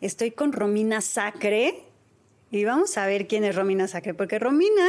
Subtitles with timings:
[0.00, 1.82] estoy con Romina Sacre
[2.50, 4.88] y vamos a ver quién es Romina Sacre, porque Romina,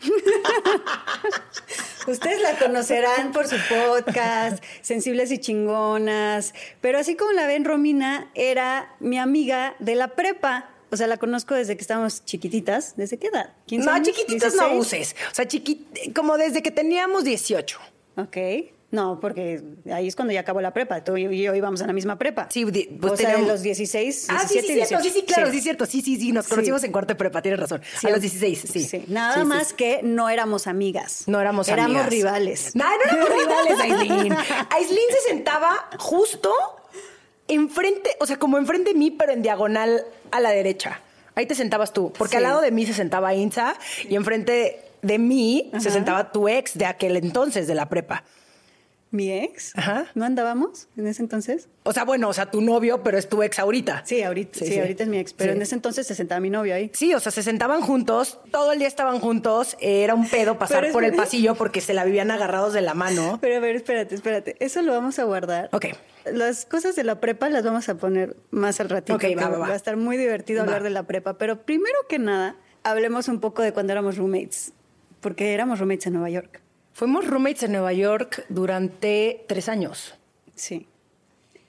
[2.06, 8.30] ustedes la conocerán por su podcast, Sensibles y Chingonas, pero así como la ven, Romina
[8.34, 10.70] era mi amiga de la prepa.
[10.92, 12.96] O sea, la conozco desde que estábamos chiquititas.
[12.96, 13.54] ¿Desde qué edad?
[13.68, 15.14] ¿15 no, chiquititas no uses.
[15.30, 15.46] O sea,
[16.16, 17.78] como desde que teníamos 18.
[18.16, 18.36] Ok.
[18.92, 19.62] No, porque
[19.92, 21.04] ahí es cuando ya acabó la prepa.
[21.04, 22.48] Tú y yo íbamos a la misma prepa.
[22.50, 25.02] Sí, pues o sea, en los 16, 17 ah, sí, sí, 18.
[25.02, 25.58] sí, sí, claro, sí.
[25.58, 25.86] es cierto.
[25.86, 27.80] Sí, sí, sí, nos conocimos en cuarto de prepa, tienes razón.
[28.02, 28.82] A los 16, sí.
[28.82, 29.04] sí.
[29.06, 31.24] Nada más que no éramos amigas.
[31.28, 31.90] No éramos amigas.
[31.90, 32.70] Éramos rivales.
[32.74, 34.36] No, no éramos rivales, Aislinn.
[34.70, 36.52] Aislinn se sentaba justo
[37.46, 41.00] enfrente, o sea, como enfrente de mí, pero en diagonal a la derecha.
[41.36, 43.74] Ahí te sentabas tú, porque al lado de mí se sentaba Inza
[44.08, 48.24] y enfrente de mí se sentaba tu ex de aquel entonces, de la prepa.
[49.12, 49.76] ¿Mi ex?
[49.76, 50.06] Ajá.
[50.14, 51.68] ¿No andábamos en ese entonces?
[51.82, 54.02] O sea, bueno, o sea, tu novio, pero es tu ex ahorita.
[54.06, 56.74] Sí, ahorita, sí, ahorita es mi ex, pero en ese entonces se sentaba mi novio
[56.74, 56.92] ahí.
[56.94, 60.92] Sí, o sea, se sentaban juntos, todo el día estaban juntos, era un pedo pasar
[60.92, 63.38] por el pasillo porque se la vivían agarrados de la mano.
[63.40, 65.70] Pero a ver, espérate, espérate, eso lo vamos a guardar.
[65.72, 65.86] Ok.
[66.32, 69.16] Las cosas de la prepa las vamos a poner más al ratito.
[69.16, 69.68] Ok, va, va, va.
[69.68, 73.40] va a estar muy divertido hablar de la prepa, pero primero que nada, hablemos un
[73.40, 74.72] poco de cuando éramos roommates,
[75.20, 76.60] porque éramos roommates en Nueva York.
[76.92, 80.14] Fuimos roommates en Nueva York durante tres años.
[80.54, 80.86] Sí.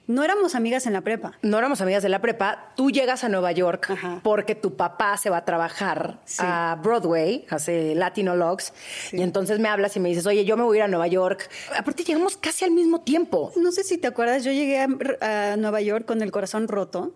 [0.08, 1.38] No éramos amigas en la prepa.
[1.42, 2.74] No éramos amigas de la prepa.
[2.76, 3.88] Tú llegas a Nueva York
[4.24, 8.74] porque tu papá se va a trabajar a Broadway, hace Latinologs,
[9.14, 11.08] y entonces me hablas y me dices, oye, yo me voy a ir a Nueva
[11.08, 11.50] York.
[11.78, 13.54] Aparte, llegamos casi al mismo tiempo.
[13.56, 17.14] No sé si te acuerdas, yo llegué a, a Nueva York con el corazón roto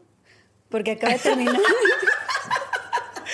[0.69, 1.55] porque acaba de terminar.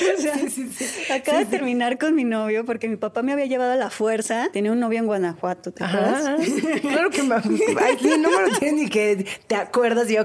[1.14, 4.50] acaba de terminar con mi novio porque mi papá me había llevado a la fuerza.
[4.52, 6.42] Tenía un novio en Guanajuato, ¿te acuerdas?
[6.82, 10.08] Claro que me, ay, no me lo tienes ni que te acuerdas.
[10.08, 10.24] Yo,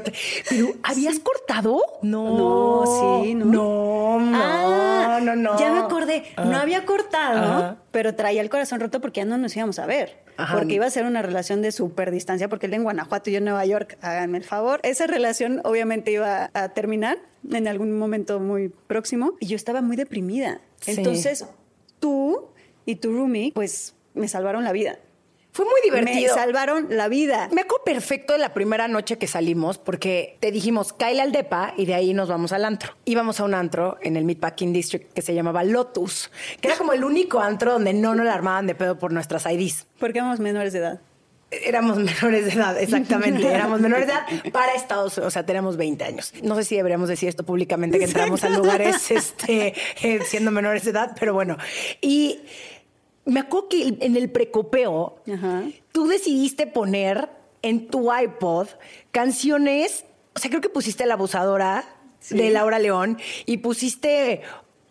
[0.49, 1.81] pero, ¿habías cortado?
[2.03, 2.37] No.
[2.37, 3.45] No, sí, no.
[3.47, 5.59] No, no, ah, no, no.
[5.59, 6.25] Ya me acordé.
[6.37, 10.19] No había cortado, pero traía el corazón roto porque ya no nos íbamos a ver.
[10.53, 13.39] Porque iba a ser una relación de súper distancia, porque él en Guanajuato y yo
[13.39, 14.81] en Nueva York, háganme el favor.
[14.83, 17.17] Esa relación obviamente iba a terminar
[17.51, 20.61] en algún momento muy próximo y yo estaba muy deprimida.
[20.87, 21.47] Entonces,
[21.99, 22.51] tú
[22.85, 24.99] y tu roomie, pues me salvaron la vida.
[25.57, 26.35] Fue muy divertido.
[26.37, 27.49] Me salvaron la vida.
[27.51, 31.73] Me acuerdo perfecto de la primera noche que salimos porque te dijimos, cae al depa
[31.79, 32.93] y de ahí nos vamos al antro.
[33.07, 36.31] Íbamos a un antro en el Meatpacking District que se llamaba Lotus,
[36.61, 39.47] que era como el único antro donde no nos la armaban de pedo por nuestras
[39.47, 39.87] IDs.
[39.99, 41.01] Porque éramos menores de edad.
[41.51, 43.47] Éramos menores de edad, exactamente.
[43.47, 46.35] Éramos menores de edad para Estados Unidos, o sea, tenemos 20 años.
[46.43, 49.73] No sé si deberíamos decir esto públicamente, que entramos a lugares este,
[50.03, 51.57] eh, siendo menores de edad, pero bueno.
[52.03, 52.41] Y
[53.27, 55.21] me acuerdo que en el precopeo,
[55.93, 57.29] tú decidiste poner
[57.63, 58.69] en tu iPod
[59.11, 60.05] canciones,
[60.35, 61.85] o sea, creo que pusiste La Abusadora
[62.31, 64.43] de Laura León y pusiste,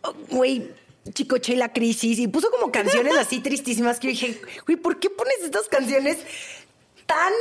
[0.01, 0.69] oh, güey,
[1.13, 5.00] Chicoche y la crisis y puso como canciones así tristísimas que yo dije, güey, ¿por
[5.00, 6.18] qué pones estas canciones
[7.06, 7.31] tan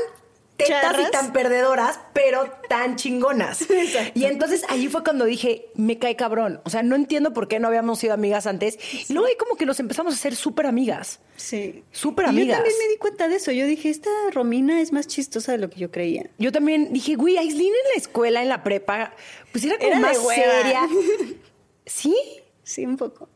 [0.57, 3.67] tetas y tan perdedoras, pero tan chingonas.
[4.15, 6.61] Y entonces ahí fue cuando dije, me cae cabrón.
[6.65, 8.79] O sea, no entiendo por qué no habíamos sido amigas antes.
[9.09, 11.21] Y luego ahí como que nos empezamos a ser súper amigas.
[11.37, 11.83] Sí.
[11.91, 12.59] Súper amigas.
[12.59, 13.51] yo también me di cuenta de eso.
[13.53, 16.31] Yo dije, esta Romina es más chistosa de lo que yo creía.
[16.39, 19.15] Yo también dije, güey, Aislinn en la escuela, en la prepa,
[19.53, 20.81] pues era como más seria.
[21.87, 22.17] ¿Sí?
[22.63, 23.29] Sí, un poco.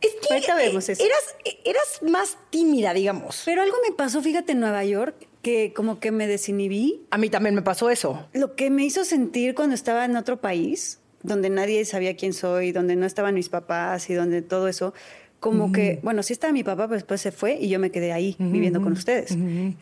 [0.00, 1.02] Es que Ahorita vemos eso.
[1.02, 3.42] Eras, eras más tímida, digamos.
[3.44, 7.02] Pero algo me pasó, fíjate, en Nueva York, que como que me desinhibí.
[7.10, 8.26] A mí también me pasó eso.
[8.32, 12.72] Lo que me hizo sentir cuando estaba en otro país, donde nadie sabía quién soy,
[12.72, 14.94] donde no estaban mis papás y donde todo eso,
[15.42, 18.12] como que, bueno, sí estaba mi papá, pero después se fue y yo me quedé
[18.12, 19.32] ahí viviendo con ustedes.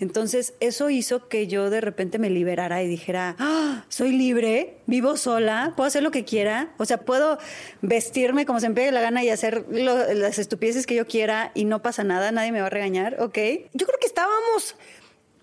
[0.01, 5.19] Entonces, eso hizo que yo de repente me liberara y dijera, ¡Ah, soy libre, vivo
[5.19, 7.37] sola, puedo hacer lo que quiera, o sea, puedo
[7.83, 11.67] vestirme como se me pegue la gana y hacer las estupideces que yo quiera y
[11.67, 13.39] no pasa nada, nadie me va a regañar, ¿ok?
[13.75, 14.77] Yo creo que estábamos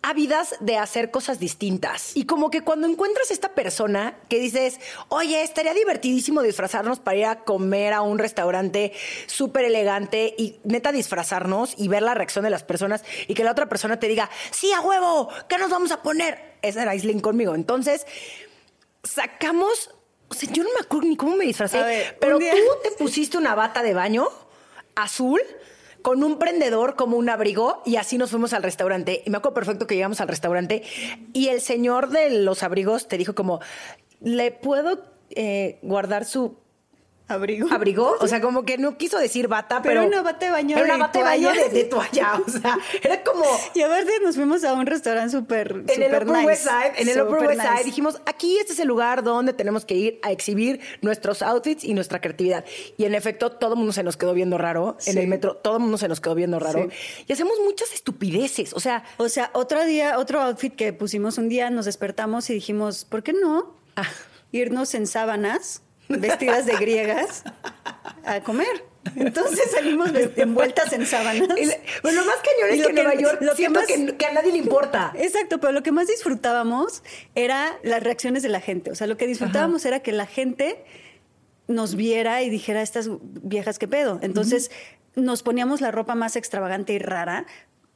[0.01, 2.15] ávidas de hacer cosas distintas.
[2.15, 4.79] Y como que cuando encuentras esta persona que dices,
[5.09, 8.93] oye, estaría divertidísimo disfrazarnos para ir a comer a un restaurante
[9.25, 13.51] súper elegante y neta disfrazarnos y ver la reacción de las personas y que la
[13.51, 16.55] otra persona te diga, sí, a huevo, ¿qué nos vamos a poner?
[16.61, 17.55] Esa era Aislinn conmigo.
[17.55, 18.05] Entonces,
[19.03, 19.91] sacamos
[20.33, 22.45] sea, yo no me acuerdo ni cómo me disfracé, ver, pero tú
[22.83, 24.27] te pusiste una bata de baño
[24.95, 25.41] azul
[26.07, 29.23] con un prendedor como un abrigo y así nos fuimos al restaurante.
[29.25, 30.83] Y me acuerdo perfecto que llegamos al restaurante
[31.33, 33.59] y el señor de los abrigos te dijo como,
[34.21, 36.55] ¿le puedo eh, guardar su
[37.29, 37.67] Abrigo.
[37.71, 38.15] abrigo?
[38.19, 40.07] O sea, como que no quiso decir bata, Pero pero...
[40.07, 42.41] una bata de baño Era una bata de baño de, de toalla.
[42.47, 43.43] O sea, era como...
[43.73, 46.45] Y aparte nos fuimos a un restaurante súper En el súper Upper nice.
[46.45, 47.83] West Side, en el Upper West Side, nice.
[47.83, 51.93] dijimos, aquí este es el lugar donde tenemos que ir a exhibir nuestros outfits y
[51.93, 52.63] nuestra creatividad.
[52.97, 54.97] Y en efecto, todo el mundo se nos quedó viendo raro.
[55.05, 56.87] En el metro, todo el mundo se nos quedó viendo raro.
[56.89, 57.23] Sí.
[57.27, 58.73] Y hacemos muchas estupideces.
[58.73, 62.53] O sea, O sea, otro día, otro outfit que pusimos un día, nos despertamos y
[62.53, 64.03] dijimos, ¿por qué no Ah.
[64.51, 67.43] irnos en sábanas, vestidas de griegas,
[68.25, 68.67] a comer?
[69.15, 71.47] Entonces salimos envueltas en sábanas.
[72.03, 74.25] bueno, lo más cañón es que, que- Nueva York lo que siento más- que, que
[74.25, 75.13] a nadie le importa.
[75.15, 77.03] Exacto, pero lo que más disfrutábamos
[77.35, 78.91] era las reacciones de la gente.
[78.91, 80.83] O sea, lo que disfrutábamos era que la gente
[81.67, 84.19] nos viera y dijera, estas viejas, ¿qué pedo?
[84.21, 84.71] Entonces
[85.15, 87.45] nos poníamos la ropa más extravagante y rara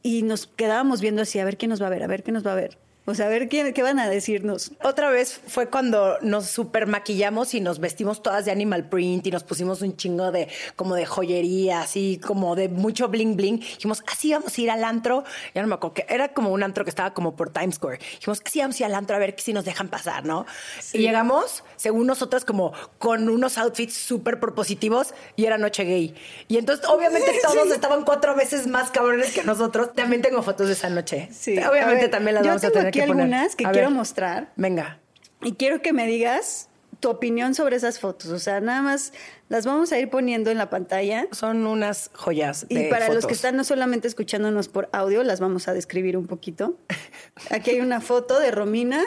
[0.01, 2.33] y nos quedábamos viendo así, a ver quién nos va a ver, a ver quién
[2.33, 2.77] nos va a ver.
[3.19, 4.71] A ver quién, qué van a decirnos.
[4.83, 9.31] Otra vez fue cuando nos super maquillamos y nos vestimos todas de animal print y
[9.31, 13.59] nos pusimos un chingo de como de joyería, así como de mucho bling bling.
[13.59, 15.23] Dijimos, así vamos a ir al antro.
[15.53, 17.99] Ya no me acuerdo que era como un antro que estaba como por Times Square.
[17.99, 20.45] Dijimos, así vamos a ir al antro a ver si nos dejan pasar, ¿no?
[20.93, 26.13] Y llegamos, según nosotras, como con unos outfits súper propositivos y era noche gay.
[26.47, 29.93] Y entonces, obviamente, todos estaban cuatro veces más cabrones que nosotros.
[29.95, 31.29] También tengo fotos de esa noche.
[31.63, 33.23] A Obviamente ver, también las vamos a tener aquí que poner.
[33.23, 33.97] algunas que A quiero ver.
[33.97, 34.99] mostrar Venga.
[35.41, 36.67] y quiero que me digas
[36.99, 38.29] tu opinión sobre esas fotos.
[38.29, 39.11] O sea, nada más
[39.49, 41.25] las vamos a ir poniendo en la pantalla.
[41.31, 42.67] Son unas joyas.
[42.69, 46.27] Y para los que están no solamente escuchándonos por audio, las vamos a describir un
[46.27, 46.75] poquito.
[47.49, 49.01] Aquí hay una foto de Romina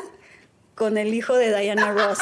[0.74, 2.18] con el hijo de Diana Ross.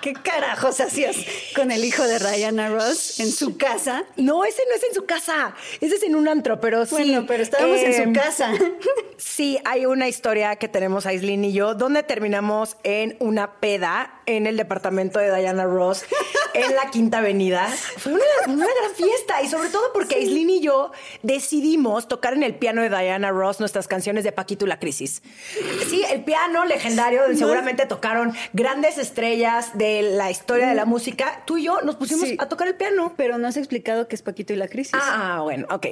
[0.00, 1.16] ¿Qué carajos hacías
[1.54, 4.04] con el hijo de Diana Ross en su casa?
[4.16, 5.54] No, ese no es en su casa.
[5.80, 6.94] Ese es en un antro, pero sí.
[6.94, 8.52] Bueno, pero estábamos en su casa.
[9.20, 14.46] Sí, hay una historia que tenemos Aislinn y yo, donde terminamos en una peda en
[14.46, 16.04] el departamento de Diana Ross,
[16.54, 17.66] en la Quinta Avenida.
[17.96, 20.92] Fue una, una gran fiesta y sobre todo porque Aislinn y yo
[21.22, 25.22] decidimos tocar en el piano de Diana Ross nuestras canciones de Paquito y la Crisis.
[25.88, 31.42] Sí, el piano legendario, donde seguramente tocaron grandes estrellas de la historia de la música.
[31.46, 32.36] Tú y yo nos pusimos Sí.
[32.38, 33.14] a tocar el piano.
[33.16, 34.92] Pero no has explicado qué es Paquito y la crisis.
[34.94, 35.86] Ah, bueno, ok.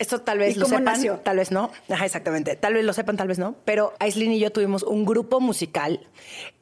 [0.00, 1.18] Esto tal vez ¿Y lo sepan, nació?
[1.18, 1.70] tal vez no.
[1.88, 2.56] Ajá, exactamente.
[2.56, 3.54] Tal vez lo sepan, tal vez no.
[3.64, 6.00] Pero Aislinn y yo tuvimos un grupo musical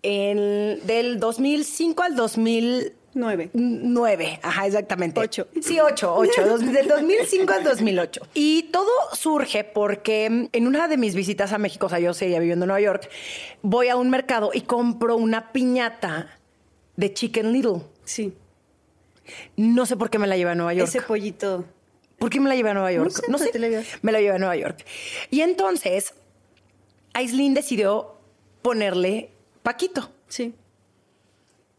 [0.03, 3.51] en- del 2005 al 2009.
[3.55, 4.39] Nueve.
[4.43, 5.21] Ajá, exactamente.
[5.21, 5.49] Ocho.
[5.63, 6.47] Sí, ocho, ocho.
[6.47, 8.23] Dos- del 2005 al 2008.
[8.35, 12.41] Y todo surge porque en una de mis visitas a México, o sea, yo seguía
[12.41, 13.09] viviendo en Nueva York,
[13.63, 16.39] voy a un mercado y compro una piñata
[16.97, 17.83] de Chicken Little.
[18.05, 18.35] Sí.
[19.57, 20.89] No sé por qué me la llevé a Nueva York.
[20.89, 21.65] Ese pollito.
[22.19, 23.13] ¿Por qué me la llevé a Nueva York?
[23.29, 23.87] No sé, te la llevas.
[24.03, 24.85] Me la llevé a Nueva York.
[25.31, 26.15] Y entonces,
[27.15, 28.17] Aislinn decidió
[28.63, 29.31] ponerle
[29.63, 30.11] Paquito.
[30.29, 30.55] Sí.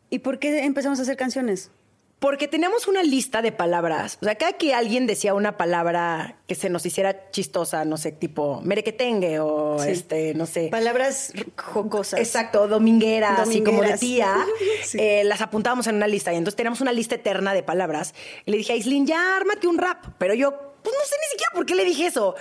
[0.10, 1.72] ¿Y por qué empezamos a hacer canciones?
[2.20, 4.18] Porque teníamos una lista de palabras.
[4.22, 8.12] O sea, cada que alguien decía una palabra que se nos hiciera chistosa, no sé,
[8.12, 9.90] tipo merequetengue o Sí.
[9.92, 10.68] este, no sé.
[10.70, 12.20] Palabras jocosas.
[12.20, 14.00] Exacto, domingueras, y como de Domingueras.
[14.02, 14.36] tía,
[14.84, 14.98] Sí.
[15.00, 18.14] eh, las apuntábamos en una lista y entonces teníamos una lista eterna de palabras.
[18.46, 20.04] Y le dije a Aislinn, ya ármate un rap.
[20.18, 20.52] Pero yo,
[20.84, 22.36] pues no sé ni siquiera por qué le dije eso.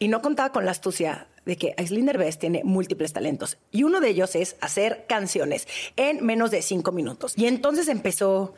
[0.00, 3.58] Y no contaba con la astucia de que Aislinn Derbez tiene múltiples talentos.
[3.70, 7.32] Y uno de ellos es hacer canciones en menos de cinco minutos.
[7.36, 8.54] Y entonces empezó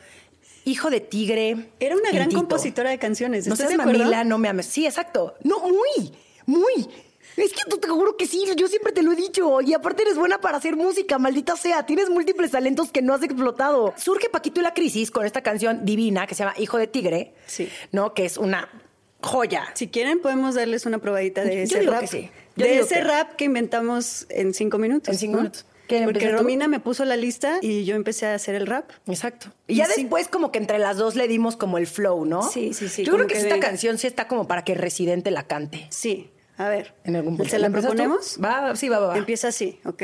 [0.65, 1.69] Hijo de Tigre.
[1.79, 3.47] Era una gran compositora de canciones.
[3.47, 4.65] No ¿Estás seas mamila, no me ames.
[4.65, 5.35] Sí, exacto.
[5.43, 6.11] No, muy,
[6.45, 6.87] muy.
[7.35, 9.59] Es que tú te juro que sí, yo siempre te lo he dicho.
[9.61, 11.85] Y aparte eres buena para hacer música, maldita sea.
[11.85, 13.93] Tienes múltiples talentos que no has explotado.
[13.97, 17.33] Surge Paquito y la Crisis con esta canción divina que se llama Hijo de Tigre.
[17.47, 17.67] Sí.
[17.91, 18.13] ¿No?
[18.13, 18.69] Que es una
[19.21, 19.65] joya.
[19.73, 22.01] Si quieren, podemos darles una probadita de Yo ese digo rap.
[22.01, 22.29] que sí.
[22.55, 25.09] Yo De digo ese que- rap que inventamos en cinco minutos.
[25.13, 25.41] En cinco ¿no?
[25.43, 25.65] minutos.
[25.87, 26.37] ¿Quién Porque tú?
[26.37, 28.89] Romina me puso la lista y yo empecé a hacer el rap.
[29.07, 29.47] Exacto.
[29.67, 30.01] Y ya sí.
[30.01, 32.43] después como que entre las dos le dimos como el flow, ¿no?
[32.43, 35.31] Sí, sí, sí, Yo creo que, que esta canción sí está como para que Residente
[35.31, 35.87] la cante.
[35.89, 36.31] Sí.
[36.57, 36.93] A ver.
[37.03, 37.49] En algún punto.
[37.49, 37.97] ¿Se la ¿Empiezas tú?
[37.97, 38.39] proponemos?
[38.43, 39.07] Va, sí, va, va.
[39.07, 39.17] va.
[39.17, 40.03] Empieza así, ¿ok?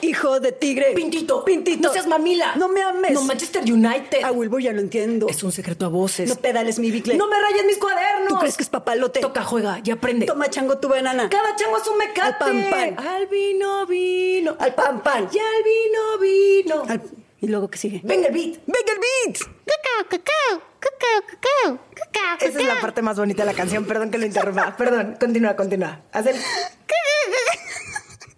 [0.00, 0.92] Hijo de tigre.
[0.94, 1.44] Pintito.
[1.44, 1.88] Pintito.
[1.88, 2.56] No seas mamila.
[2.56, 3.12] No me ames.
[3.12, 4.20] No, Manchester United.
[4.24, 5.28] Ah, Wilbur, ya lo entiendo.
[5.28, 6.28] Es un secreto a voces.
[6.28, 7.14] No pedales mi bicle.
[7.16, 8.28] No me rayes mis cuadernos.
[8.28, 9.20] ¿Tú crees que es papalote?
[9.20, 10.26] Toca, juega y aprende.
[10.26, 11.28] Toma chango tu banana.
[11.28, 12.22] Cada chango es un mecate.
[12.22, 13.06] Al pan, pan.
[13.06, 14.56] Al vino, vino.
[14.58, 15.28] Al pan, pan.
[15.32, 16.82] Y al vino, vino.
[16.88, 17.02] Al-
[17.40, 18.00] Y luego que sigue.
[18.02, 18.60] Venga el beat.
[18.66, 19.38] Venga el beat.
[19.38, 23.84] Cacao, cacao, cacao, cacao, cacao, Esa es la parte más bonita de la canción.
[23.84, 24.74] Perdón que lo interrumpa.
[24.78, 25.16] Perdón.
[25.20, 26.00] Continúa, continúa.
[26.12, 26.36] Haz el...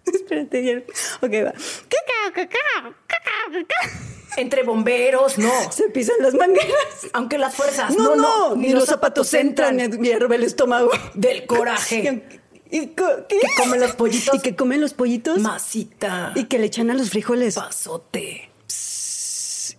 [0.13, 0.77] Espérate, ya.
[1.21, 1.51] Ok, va.
[1.53, 3.91] cacao, cacao, cacao, cacao.
[4.37, 5.51] Entre bomberos, no.
[5.71, 7.07] Se pisan las mangueras.
[7.13, 10.89] Aunque las fuerzas, No, no, ni, los zapatos entran, entran me hierve el estómago.
[11.13, 12.23] del coraje.
[12.69, 13.39] ¿Y co- qué?
[13.39, 14.35] Que comen los pollitos.
[14.35, 15.39] Y que comen los pollitos.
[15.39, 16.33] Masita.
[16.35, 17.55] Y que le echan a los frijoles.
[17.55, 18.49] pasote.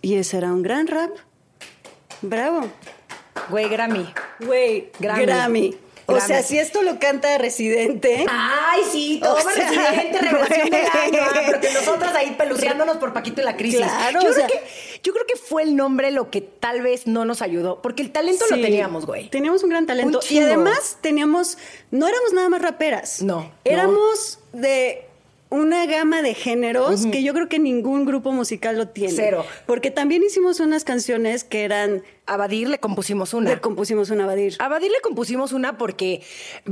[0.00, 1.10] Y ese era un gran rap.
[2.22, 2.70] Bravo.
[3.50, 4.06] Güey, Grammy.
[4.40, 5.26] Güey, Grammy.
[5.26, 5.78] Grammy.
[6.08, 8.24] O sea, si esto lo canta Residente.
[8.30, 11.18] Ay, sí, todo O sea, residente, revelación del año.
[11.20, 11.46] ah, güey.
[11.46, 13.78] Pero que nosotras ahí peluceándonos por Paquito y la crisis.
[13.80, 14.62] Claro, yo, o creo sea- que,
[15.02, 17.82] yo creo que fue el nombre lo que tal vez no nos ayudó.
[17.82, 19.28] Porque el talento lo teníamos, güey.
[19.30, 20.20] Teníamos un gran talento.
[20.20, 21.58] Un y además teníamos,
[21.90, 23.22] no éramos nada más raperas.
[23.22, 25.05] No, Éramos de
[25.56, 29.12] una gama de géneros que yo creo que ningún grupo musical lo tiene.
[29.14, 29.44] Cero.
[29.66, 33.50] Porque también hicimos unas canciones que eran, A Badir le compusimos una.
[33.50, 34.54] le compusimos una Badir.
[34.58, 36.22] A Badir le compusimos una porque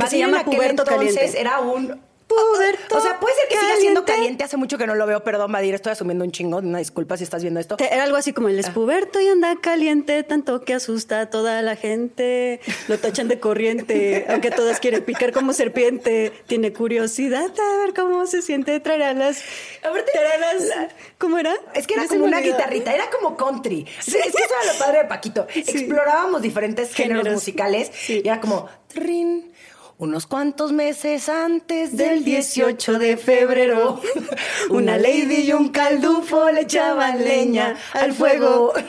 [0.09, 1.41] se llama en aquel entonces Caliente.
[1.41, 2.01] era un
[2.35, 4.45] Puberto O sea, puede ser que siga siendo Caliente.
[4.45, 6.59] Hace mucho que no lo veo, perdón, Badir, estoy asumiendo un chingo.
[6.59, 7.77] Una disculpa si estás viendo esto.
[7.79, 11.63] Era algo así como el es puberto y anda caliente, tanto que asusta a toda
[11.63, 12.61] la gente.
[12.89, 16.33] Lo tachan de corriente, aunque todas quieren picar como serpiente.
[16.47, 18.79] Tiene curiosidad a ver cómo se siente.
[18.81, 19.43] Traerá las.
[19.83, 20.89] Traerá las- la-
[21.19, 21.55] ¿Cómo era?
[21.75, 23.87] Es que era como una guitarrita, era como country.
[24.01, 25.47] Sí, es que eso era lo padre de Paquito.
[25.55, 27.35] Explorábamos diferentes géneros, Géneros.
[27.41, 28.21] musicales Sí.
[28.25, 29.53] y era como trin.
[29.97, 34.01] Unos cuantos meses antes del 18 de febrero,
[34.71, 38.73] una lady y un caldufo le echaban leña al fuego.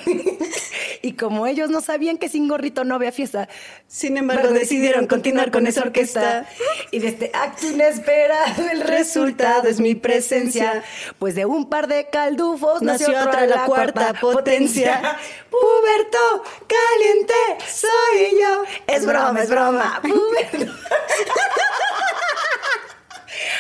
[1.02, 3.48] Y como ellos no sabían que sin gorrito no había fiesta,
[3.88, 6.48] Sin embargo, decidieron continuar con esa orquesta.
[6.90, 10.84] Y de este acto inesperado, el resultado es mi presencia.
[11.20, 15.20] Pues de un par de caldufos nació, Nació otra la cuarta potencia.
[15.52, 17.36] Puberto caliente
[17.72, 18.64] soy yo.
[18.88, 20.02] Es broma, es broma.
[20.02, 20.74] Puberto.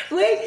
[0.09, 0.39] Güey,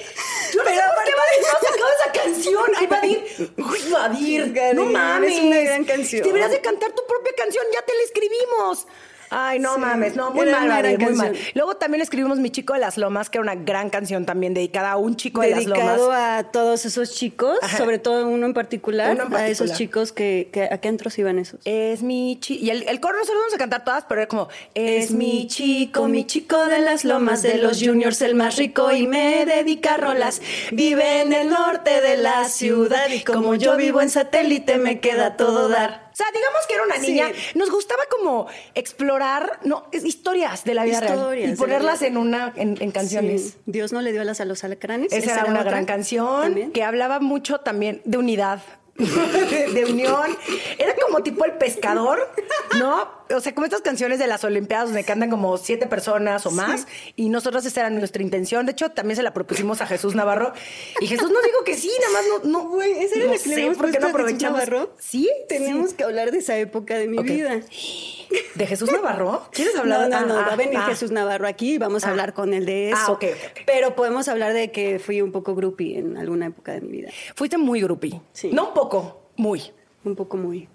[0.52, 2.64] yo no sé por qué Vadir no sacado esa canción.
[2.76, 3.52] Ay, Vadir.
[3.56, 4.74] Uy, Vadir.
[4.74, 5.38] No es mames.
[5.40, 6.22] una gran canción.
[6.22, 7.64] Deberías de cantar tu propia canción.
[7.72, 8.86] Ya te la escribimos.
[9.30, 11.36] Ay, no Sí, mames, no, muy era mal, muy mal.
[11.54, 14.92] Luego también escribimos Mi Chico de las Lomas, que era una gran canción también dedicada
[14.92, 16.44] a un chico de las Dedicado Lomas.
[16.46, 17.76] a todos esos chicos, Ajá.
[17.76, 19.76] sobre todo uno en particular, Uno en a esos particular.
[19.78, 21.60] chicos que, que- ¿a qué antros iban esos?
[21.64, 22.64] Es mi chico.
[22.64, 25.10] Y el, el coro no se lo vamos a cantar todas, pero era como: Es
[25.10, 29.44] mi chico, mi chico de las lomas, de los juniors, el más rico, y me
[29.46, 30.40] dedica a rolas.
[30.72, 35.36] Vive en el norte de la ciudad, y como yo vivo en satélite, me queda
[35.36, 36.07] todo dar.
[36.18, 37.12] O sea, digamos que era una Sí.
[37.12, 37.30] niña.
[37.54, 42.02] Nos gustaba como explorar no, historias de la vida real Historias y de la ponerlas
[42.02, 43.42] en una en, en canciones.
[43.42, 43.56] Sí.
[43.66, 45.12] Dios no le dio alas a los alacranes.
[45.12, 46.72] Esa era una otra gran canción también.
[46.72, 48.60] que hablaba mucho también de unidad,
[48.96, 50.36] de, de unión.
[50.76, 52.28] Era como tipo el pescador,
[52.80, 53.17] ¿no?
[53.34, 56.86] O sea, como estas canciones de las Olimpiadas donde cantan como siete personas o más.
[57.16, 58.64] Y nosotros esa era nuestra intención.
[58.66, 60.52] De hecho, también se la propusimos a Jesús Navarro.
[61.00, 62.62] Y Jesús nos dijo que sí, nada más no.
[62.62, 64.14] no Güey, ¿esa era no la que le habíamos por qué puesto no a Jesús
[64.44, 64.58] aprovechamos.
[64.60, 64.94] Navarro?
[64.98, 65.96] Sí, Tenemos sí.
[65.96, 67.60] que hablar de esa época de mi vida.
[68.54, 69.48] ¿De Jesús Navarro?
[69.52, 70.08] ¿Quieres hablar?
[70.08, 70.86] No, no, no, Ah, va a venir ah.
[70.88, 72.10] Jesús Navarro aquí y vamos a Ah.
[72.10, 72.98] hablar con él de eso.
[73.08, 73.60] Ah, ok, ok, ok.
[73.66, 77.10] Pero podemos hablar de que fui un poco groupie en alguna época de mi vida.
[77.34, 78.20] Fuiste muy groupie.
[78.32, 78.50] Sí.
[78.52, 79.62] No un poco, muy.
[80.04, 80.68] Un poco muy.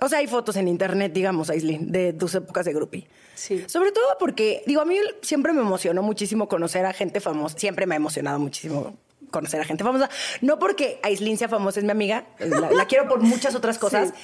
[0.00, 3.06] O sea, hay fotos en internet, digamos, Aislinn, de tus épocas de groupie.
[3.34, 3.64] Sí.
[3.68, 7.58] Sobre todo porque, digo, a mí siempre me emocionó muchísimo conocer a gente famosa.
[7.58, 8.96] Siempre me ha emocionado muchísimo
[9.30, 10.10] conocer a gente famosa.
[10.40, 12.26] No porque Aislinn sea famosa, es mi amiga.
[12.38, 14.10] La, la quiero por muchas otras cosas.
[14.10, 14.14] Sí.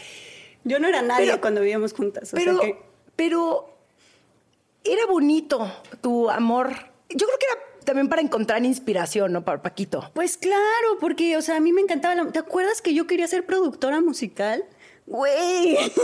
[0.65, 2.33] Yo no era nadie Pero- cuando vivíamos juntas.
[2.33, 2.79] O Pero, sea que
[3.17, 3.77] pero
[4.85, 6.71] era bonito tu amor.
[7.09, 9.45] Yo creo que era también para encontrar inspiración, ¿no?
[9.45, 10.11] Para Paquito.
[10.15, 12.15] Pues claro, porque, o sea, a mí me encantaba.
[12.15, 14.65] la- ¿Te acuerdas que yo quería ser productora musical?
[15.11, 15.75] Güey.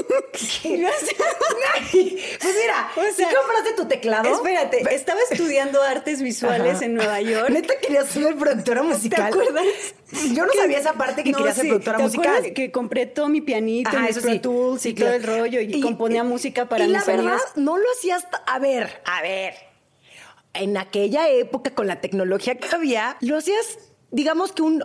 [0.65, 1.17] Yo hacía-
[1.93, 4.35] Pues mira, O si compraste tu teclado.
[4.35, 6.85] Espérate, estaba estudiando artes visuales Ajá.
[6.87, 7.51] en Nueva York.
[7.51, 9.27] Neta querías ser productora ¿Te musical.
[9.33, 9.65] acuerdas?
[10.35, 12.53] Yo no sabía esa parte que No, quería ser productora ¿Te musical.
[12.53, 14.39] que compré todo mi pianito, Ajá, mis eso Pro sí.
[14.41, 17.79] Tools Sí, y todo el rollo y, componía música para y mis la verdad, no
[17.79, 18.27] lo hacías.
[18.47, 19.55] A ver, a ver.
[20.53, 23.79] En aquella época, con la tecnología que había, lo hacías,
[24.11, 24.85] digamos que un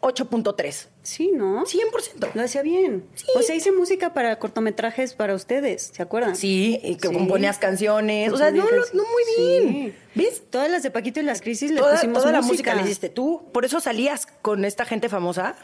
[0.00, 0.88] 8.3.
[1.06, 1.64] Sí, ¿no?
[1.64, 2.30] 100%.
[2.34, 3.04] Lo hacía bien.
[3.14, 3.26] Sí.
[3.36, 6.34] O sea, hice música para cortometrajes para ustedes, ¿se acuerdan?
[6.34, 7.14] Sí, y que Sí.
[7.14, 8.32] componías canciones.
[8.32, 9.68] O sea, no, no muy bien.
[9.68, 9.94] Sí.
[10.16, 10.42] ¿Ves?
[10.50, 12.52] Todas las de Paquito y las crisis le pusimos toda la música.
[12.72, 13.42] música la hiciste tú.
[13.52, 15.54] Por eso salías con esta gente famosa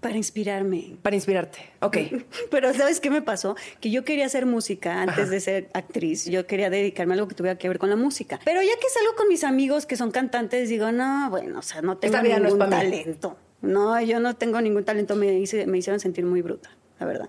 [0.00, 0.96] Para inspirarme.
[1.02, 1.58] para inspirarte.
[1.80, 1.96] Ok.
[2.50, 3.56] Pero ¿sabes qué me pasó?
[3.80, 6.26] Que yo quería hacer música antes de ser actriz.
[6.26, 8.38] Yo quería dedicarme a algo que tuviera que ver con la música.
[8.44, 11.80] Pero ya que salgo con mis amigos que son cantantes, digo, no, bueno, o sea,
[11.82, 12.70] no tengo no ningún mí.
[12.70, 13.36] talento.
[13.64, 15.16] No, yo no tengo ningún talento.
[15.16, 17.28] Me, hice- me hicieron sentir muy bruta, la verdad.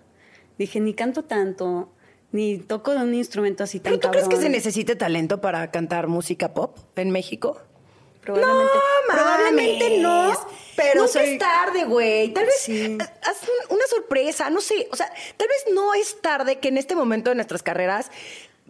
[0.57, 1.91] Dije, ni canto tanto,
[2.31, 4.51] ni toco un instrumento así tan ¿Pero tú crees que se cabrón.
[4.53, 7.59] necesite talento para cantar música pop en México?
[8.21, 8.73] Probablemente,
[9.07, 10.33] No, probablemente no.
[10.75, 12.33] Pero nunca soy- es tarde, güey.
[12.33, 12.97] Tal vez Sí.
[13.21, 14.87] haz un- una sorpresa, no sé.
[14.91, 18.09] O sea, tal vez no es tarde que en este momento de nuestras carreras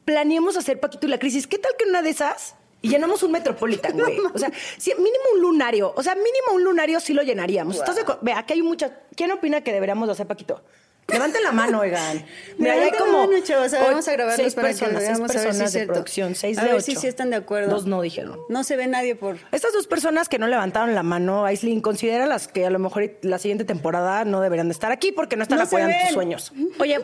[0.03, 1.47] planeemos hacer Paquito y la crisis.
[1.47, 4.19] ¿Qué tal que una de esas y llenamos un Metropolitan, güey?
[4.33, 5.93] O sea, si mínimo un lunario.
[5.95, 7.75] O sea, mínimo un lunario sí lo llenaríamos.
[7.77, 8.21] ¿Estás de acuerdo?
[8.23, 8.91] Ve, aquí hay muchas.
[9.15, 10.61] ¿Quién opina que deberíamos de hacer Paquito?
[11.07, 12.25] Levanten la mano, oigan.
[12.57, 13.27] Mira, hay como.
[13.27, 13.71] mano, chavos.
[13.73, 15.45] A ver, ocho- vamos a grabarlos seis para que personas, seis veamos a ver si
[15.47, 16.85] personas de producción, seis A de ver ocho.
[16.85, 17.69] si sí están de acuerdo.
[17.69, 18.39] Dos no dijeron.
[18.49, 19.37] No se ve nadie por.
[19.51, 23.11] Estas dos personas que no levantaron la mano, Aislinn, considera las que a lo mejor
[23.21, 26.51] la siguiente temporada no deberían de estar aquí porque no están No apoyando tus sueños.
[26.79, 26.99] Oye,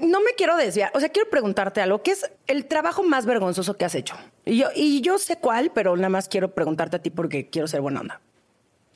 [0.00, 0.90] no me quiero desviar.
[0.94, 2.02] O sea, quiero preguntarte algo.
[2.02, 4.16] ¿Qué es el trabajo más vergonzoso que has hecho?
[4.44, 7.68] Y yo, y yo sé cuál, pero nada más quiero preguntarte a ti porque quiero
[7.68, 8.20] ser buena onda.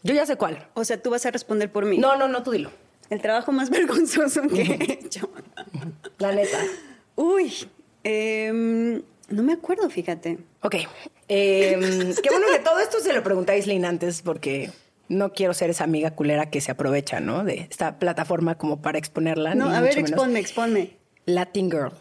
[0.02, 0.68] Yo ya sé cuál.
[0.74, 1.98] O sea, tú vas a responder por mí.
[1.98, 2.70] No, no, no, tú dilo.
[3.10, 5.30] El trabajo más vergonzoso que he hecho.
[6.18, 6.58] La neta.
[7.16, 7.52] Uy,
[8.04, 10.38] em, no me acuerdo, fíjate.
[10.62, 10.76] Ok.
[11.28, 14.70] Eh, qué bueno que todo esto se lo pregunté a Aislinn antes porque
[15.10, 17.44] no quiero ser esa amiga culera que se aprovecha, ¿no?
[17.44, 19.56] De esta plataforma como para exponerla.
[19.56, 20.96] No, a ver, exponme, exponme.
[21.26, 21.92] Latin Girl.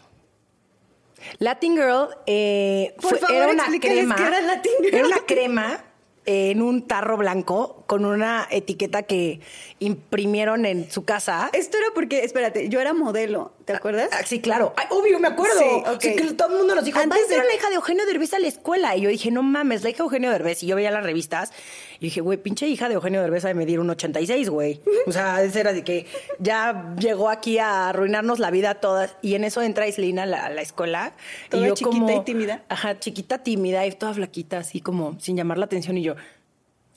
[1.38, 4.14] Latin Girl eh, Por favor, era una crema.
[4.14, 4.94] qué era Latin Girl.
[4.94, 5.84] Era una crema
[6.24, 9.40] en un tarro blanco con una etiqueta que
[9.80, 11.50] imprimieron en su casa.
[11.52, 14.10] Esto era porque, espérate, yo era modelo, ¿te acuerdas?
[14.12, 14.72] Ah, sí, claro.
[14.76, 15.58] Ay, obvio, me acuerdo.
[16.00, 16.10] Sí.
[16.10, 18.38] Sí, que todo el mundo nos dijo, Antes era la hija de Eugenio Derbez a
[18.38, 18.96] la escuela.
[18.96, 20.62] Y yo dije, no mames, la hija de Eugenio Derbez.
[20.62, 21.52] Y yo veía las revistas
[22.00, 24.80] y dije, güey, pinche hija de Eugenio Derbez de medir un 86, güey.
[25.06, 26.06] O sea, ese era de que
[26.38, 29.16] ya llegó aquí a arruinarnos la vida a todas.
[29.20, 31.12] Y en eso entra Islina a la, escuela.
[31.50, 32.64] Toda y yo chiquita como, y tímida.
[32.70, 35.98] Ajá, chiquita, tímida y toda flaquita, así como sin llamar la atención.
[35.98, 36.14] Y yo,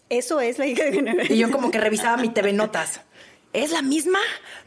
[0.08, 1.30] Eso es la hija de General.
[1.30, 3.02] y yo como que revisaba mi TV Notas.
[3.54, 4.18] ¿Es la misma?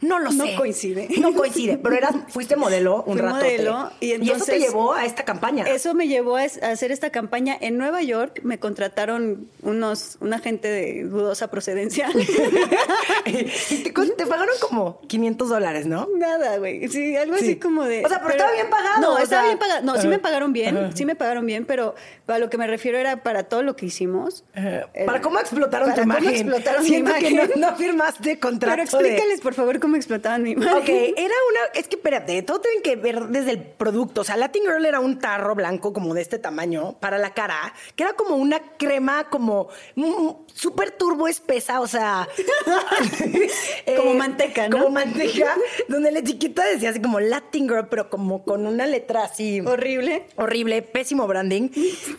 [0.01, 0.55] No lo No sé.
[0.55, 1.09] coincide.
[1.19, 3.35] No coincide, pero eras, fuiste modelo un rato.
[3.35, 5.65] modelo, y eso te entonces- llevó a esta campaña.
[5.65, 8.39] Eso me llevó a hacer esta campaña en Nueva York.
[8.43, 12.09] Me contrataron unos, una gente de dudosa procedencia.
[13.25, 16.07] y te, te pagaron como 500 dólares, ¿no?
[16.17, 16.87] Nada, güey.
[16.87, 17.43] Sí, algo Sí.
[17.45, 18.05] así como de.
[18.05, 19.49] O sea, pero estaba bien pagado, No, estaba sea.
[19.49, 19.81] bien pagado.
[19.83, 20.77] No, sí me pagaron bien.
[20.77, 20.91] Ajá.
[20.95, 21.95] Sí me pagaron bien, pero
[22.27, 24.43] a lo que me refiero era para todo lo que hicimos.
[24.55, 26.35] Eh, ¿Para cómo explotaron para tu cómo imagen?
[26.47, 27.51] explotaron mi Siento que imagen.
[27.59, 30.73] no, no firmaste contrato Pero de- explícales, por favor, cómo explotaban mi imagen.
[30.77, 31.59] Ok, era una.
[31.73, 34.21] Es que espérate, todo tienen que ver desde el producto.
[34.21, 37.73] O sea, Latin Girl era un tarro blanco como de este tamaño para la cara,
[37.95, 42.27] que era como una crema como mm, súper turbo espesa, o sea.
[43.97, 44.77] Como manteca, ¿no?
[44.77, 45.55] Como manteca,
[45.87, 49.59] donde la etiqueta decía así como Latin Girl, pero como con una letra así.
[49.61, 50.25] Horrible.
[50.35, 51.69] Horrible, pésimo branding.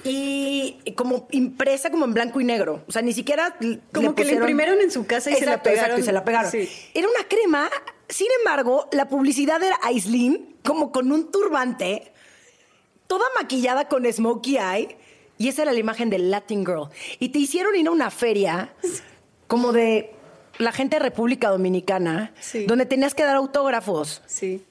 [0.05, 2.83] Y como impresa como en blanco y negro.
[2.88, 3.57] O sea, ni siquiera.
[3.61, 5.79] le Como que la pusieron- imprimieron en su casa y se la pegaron.
[5.85, 6.48] Exacto, y se la pegaron.
[6.51, 6.69] Sí.
[6.95, 7.69] Era una crema.
[8.09, 12.13] Sin embargo, la publicidad era Aislinn, como con un turbante,
[13.07, 14.97] toda maquillada con smokey eye.
[15.37, 16.89] Y esa era la imagen de Latin Girl.
[17.21, 18.75] Y te hicieron ir a una feria
[19.47, 20.13] como de
[20.59, 22.65] la gente de República Dominicana, Sí.
[22.67, 24.23] donde tenías que dar autógrafos.
[24.27, 24.65] Sí.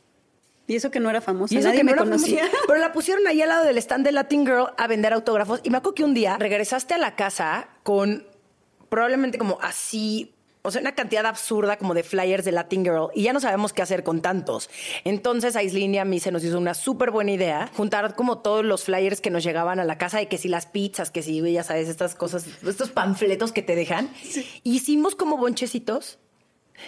[0.70, 1.54] Y eso que no era famosa.
[1.54, 2.40] Y eso Nadie que me no era conocía.
[2.46, 2.58] famoso.
[2.68, 5.62] Pero la pusieron ahí al lado del stand de Latin Girl a vender autógrafos.
[5.64, 8.28] Y me acuerdo que un día regresaste a la casa con
[8.90, 10.34] probablemente como así.
[10.68, 13.72] O sea, una cantidad absurda como de flyers de Latin Girl y ya no sabemos
[13.72, 14.70] qué hacer con tantos.
[15.06, 18.40] Entonces, a Aislinn y a mí se nos hizo una súper buena idea juntar como
[18.40, 21.22] todos los flyers que nos llegaban a la casa de que si las pizzas, que
[21.22, 24.12] si, ya sabes, estas cosas, estos panfletos que te dejan.
[24.64, 26.20] Hicimos como bonchecitos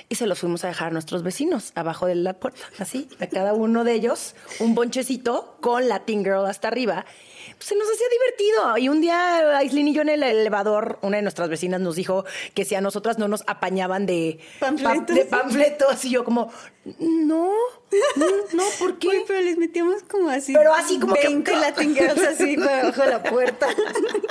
[0.10, 3.28] y se los fuimos a dejar a nuestros vecinos abajo de la puerta, así, a
[3.28, 7.06] cada uno de ellos, un bonchecito con Latin Girl hasta arriba.
[7.58, 8.78] Pues se nos hacía divertido.
[8.78, 12.23] Y un día, Aislinn y yo en el elevador, una de nuestras vecinas nos dijo
[12.54, 15.15] que si a nosotras no nos apañaban de Panfletos.
[15.15, 16.06] de panfletos.
[16.06, 16.52] Y yo como,
[16.99, 17.52] no,
[18.54, 19.08] no, ¿por qué?
[19.10, 20.54] Uy, pero les metíamos como así.
[20.54, 23.67] Pero así como que- 20 Latin Girls así abajo de la puerta.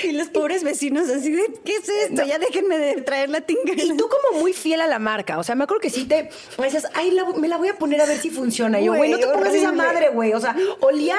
[0.04, 2.24] y los pobres vecinos así de, ¿qué es esto?
[2.26, 3.80] Ya déjenme de traer Latin Girl.
[3.80, 5.38] Y tú como muy fiel a la marca.
[5.38, 7.78] O sea, me acuerdo que sí te me decías, ay, la- me la voy a
[7.78, 8.80] poner a ver si funciona.
[8.80, 10.32] Y yo, güey, no te pongas esa madre, güey.
[10.32, 11.16] O sea, olía,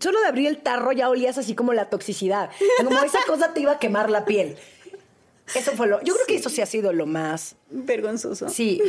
[0.00, 2.50] solo de abrir el tarro ya olías así como la toxicidad.
[2.84, 4.56] Como esa cosa te iba a quemar la piel.
[5.54, 6.02] Eso fue lo.
[6.02, 7.56] Yo creo que eso sí ha sido lo más.
[7.70, 8.48] Vergonzoso.
[8.50, 8.80] Sí,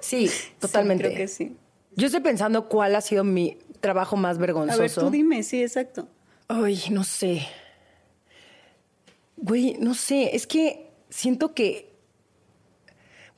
[0.00, 1.04] sí, totalmente.
[1.04, 1.56] creo que sí.
[1.94, 4.80] Yo estoy pensando cuál ha sido mi trabajo más A vergonzoso.
[4.80, 6.08] ver, tú dime, sí, exacto.
[6.48, 7.46] Ay, no sé.
[9.42, 10.34] Güey, no sé.
[10.34, 11.90] Es que siento que.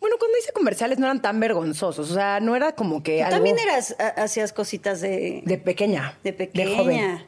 [0.01, 2.11] Bueno, cuando hice comerciales no eran tan vergonzosos.
[2.11, 3.19] O sea, no era como que.
[3.19, 6.19] Tú algo también eras, ha- hacías cositas de, De pequeña.
[6.23, 6.77] de pequeña.
[6.77, 7.27] joven.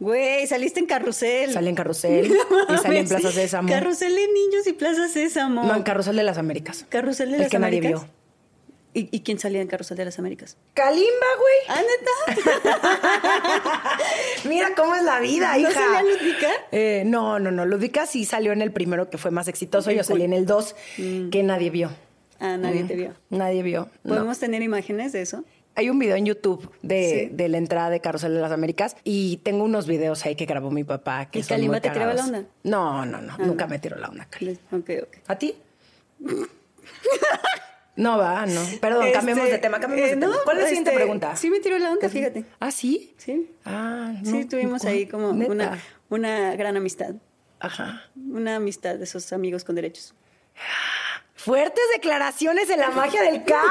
[0.00, 1.52] Güey, saliste en carrusel.
[1.52, 3.08] Salí en carrusel No y salí en.
[3.08, 3.68] Plaza Sésamo.
[3.68, 5.64] Carrusel de niños y Plaza Sésamo.
[5.64, 6.86] No, en Carrusel de las Américas.
[6.88, 8.06] Carrusel de El las que nadie vio.
[8.94, 10.56] ¿Y, y quién salía en Carrusel de las Américas?
[10.74, 11.54] Kalimba, güey.
[11.68, 11.82] ¿Ah,
[12.34, 14.00] neta?
[14.48, 15.72] Mira cómo es la vida, ¿No hija.
[15.72, 16.48] salía Ludvika?
[16.72, 17.66] Eh, no, no, no.
[17.66, 19.90] Ludvika sí salió en el primero que fue más exitoso.
[19.90, 21.90] Ok, Yo salí en el dos que nadie vio.
[22.40, 23.14] Ah, nadie te vio.
[23.30, 23.88] Nadie vio.
[24.04, 24.14] no.
[24.14, 25.44] ¿Podemos tener imágenes de eso?
[25.74, 27.34] Hay un video en YouTube de, Sí.
[27.36, 30.70] de la entrada de Carrusel de las Américas y tengo unos videos ahí que grabó
[30.72, 31.26] mi papá.
[31.30, 32.44] Que ¿Y son Kalimba muy te tiraba la onda?
[32.64, 33.36] No, no, no.
[33.38, 34.60] Nunca me tiró la onda, Kalimba.
[34.72, 35.16] Ok, ok.
[35.28, 35.54] ¿A ti?
[37.98, 38.62] No va, no.
[38.80, 40.32] Perdón, Este, cambiemos de tema, cambiemos eh, de tema.
[40.32, 41.34] no, ¿Cuál es la siguiente este, pregunta?
[41.34, 42.44] Sí me tiró la onda, fíjate.
[42.60, 43.12] ¿Ah, sí?
[43.16, 43.50] Sí.
[43.64, 44.30] Ah, no.
[44.30, 45.50] Sí, tuvimos ahí como ¿Neta?
[45.52, 47.14] una, una gran amistad.
[47.58, 48.04] Ajá.
[48.16, 50.14] Una amistad de esos amigos con derechos.
[51.38, 53.70] Fuertes declaraciones en la magia del caos.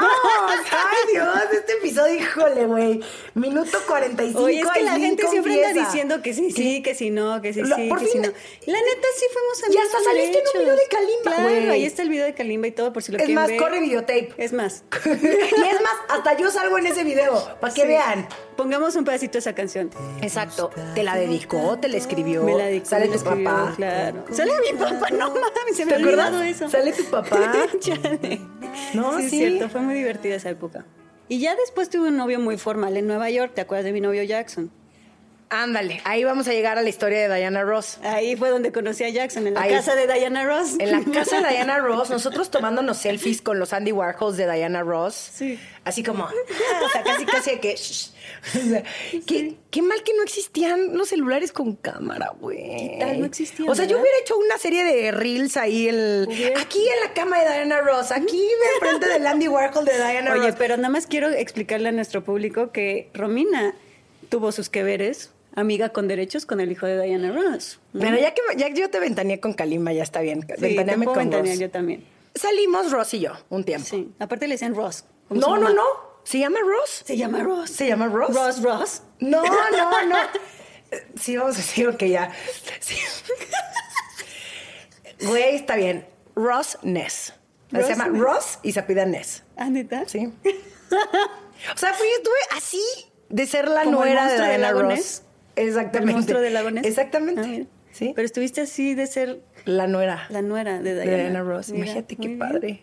[0.72, 3.00] Ay, Dios, este episodio, híjole, güey.
[3.34, 4.42] Minuto 45.
[4.42, 5.86] Oye, es que la gente siempre anda confiesa.
[5.90, 8.72] diciendo que sí, sí, que sí, no, que sí, sí, por que fin- sí, no.
[8.72, 11.42] La neta sí fuimos Ya amigos hasta con saliste en un video de Kalimba, Claro,
[11.42, 11.68] güey.
[11.70, 13.58] ahí está el video de Kalimba y todo, por si lo Es quieren más, ver.
[13.58, 14.32] corre videotape.
[14.38, 14.82] Es más.
[15.04, 17.86] y es más, hasta yo salgo en ese video, para que Sí.
[17.86, 18.26] vean.
[18.56, 19.88] Pongamos un pedacito de esa canción.
[20.20, 20.70] Exacto.
[20.94, 21.78] ¿Te la dedicó?
[21.78, 22.42] ¿Te la escribió?
[22.42, 23.72] Me la dedicó, Sale tu escribió, papá.
[23.76, 24.24] Claro.
[24.32, 26.56] Sale mi papá, no mames, se me ¿Te ha olvidado acuerdas?
[26.56, 26.68] eso.
[26.68, 27.52] Sale tu papá.
[27.80, 28.40] Chale.
[28.94, 29.42] No, sí, sí.
[29.42, 30.84] es cierto, fue muy divertida esa época.
[31.28, 34.00] Y ya después tuve un novio muy formal en Nueva York, ¿te acuerdas de mi
[34.00, 34.70] novio Jackson?
[35.50, 37.98] Ándale, ahí vamos a llegar a la historia de Diana Ross.
[38.02, 39.70] Ahí fue donde conocí a Jackson, en la Ahí.
[39.72, 40.76] casa de Diana Ross.
[40.78, 44.82] En la casa de Diana Ross, nosotros tomándonos selfies con los Andy Warhols de Diana
[44.82, 45.14] Ross.
[45.14, 45.58] Sí.
[45.84, 46.24] Así como,
[46.84, 47.74] o sea, casi, casi que.
[47.76, 48.10] shh.
[48.54, 48.82] O sea,
[49.26, 52.58] qué, qué mal que no existían los celulares con cámara, güey.
[52.58, 53.20] ¿Qué tal?
[53.20, 56.78] No existían, O sea, yo hubiera hecho una serie de reels ahí, el, Hubiera- aquí
[56.78, 60.48] en la cama de Diana Ross, aquí de frente del Andy Warhol de Diana Oye,
[60.48, 60.56] Ross.
[60.58, 63.74] pero nada más quiero explicarle a nuestro público que Romina
[64.28, 67.80] tuvo sus que veres, amiga con derechos, con el hijo de Diana Ross.
[67.92, 68.00] ¿no?
[68.00, 70.42] Bueno, ya que ya yo te ventaneé con Kalimba, ya está bien.
[70.42, 71.58] sí, Ventaneame con ventanear Ross.
[71.60, 72.04] yo también.
[72.34, 73.86] Salimos Ross y yo un tiempo.
[73.88, 74.12] Sí.
[74.18, 75.04] Aparte le decían Ross.
[75.30, 75.84] No, no, no.
[76.24, 77.02] ¿Se llama Ross?
[77.04, 77.70] Se llama Ross.
[77.70, 78.34] ¿Se llama Ross?
[78.34, 79.02] Ross Ross.
[79.20, 80.16] No, no, no.
[81.20, 82.32] Sí, vamos a decir que ya.
[82.80, 82.96] Sí.
[85.20, 86.06] Güey, está bien.
[86.34, 87.34] Ross Ness.
[87.70, 88.20] Ross se llama Ness.
[88.22, 89.42] Ross y se pide Ness.
[89.56, 90.04] Ah, ¿neta?
[90.06, 90.32] Sí.
[91.74, 92.80] O sea, fui, estuve así
[93.28, 94.84] de ser la ¿Como el nuera de Diana Ross.
[94.84, 95.22] Ness?
[95.58, 96.10] Exactamente.
[96.10, 96.86] ¿El monstruo del lago Ness?
[96.86, 97.66] Exactamente.
[97.68, 98.12] Ah, sí.
[98.14, 101.16] Pero estuviste así de ser la nuera la nuera de de Diana.
[101.18, 101.70] Diana Ross.
[101.70, 102.38] Mira, Imagínate qué bien.
[102.38, 102.82] padre.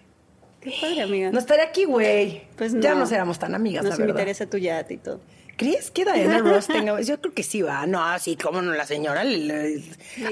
[0.61, 1.31] Qué padre, amiga.
[1.31, 2.43] No estaría aquí, güey.
[2.57, 3.05] pues Ya no.
[3.05, 4.09] no éramos tan amigas, Nos la verdad.
[4.09, 5.21] invitarías a tu yate y todo.
[5.57, 6.99] ¿Crees que Diana Ross tenga.?
[7.01, 7.85] Yo creo que sí va.
[7.87, 9.23] No, sí, cómo no, la señora.
[9.23, 9.83] le- le-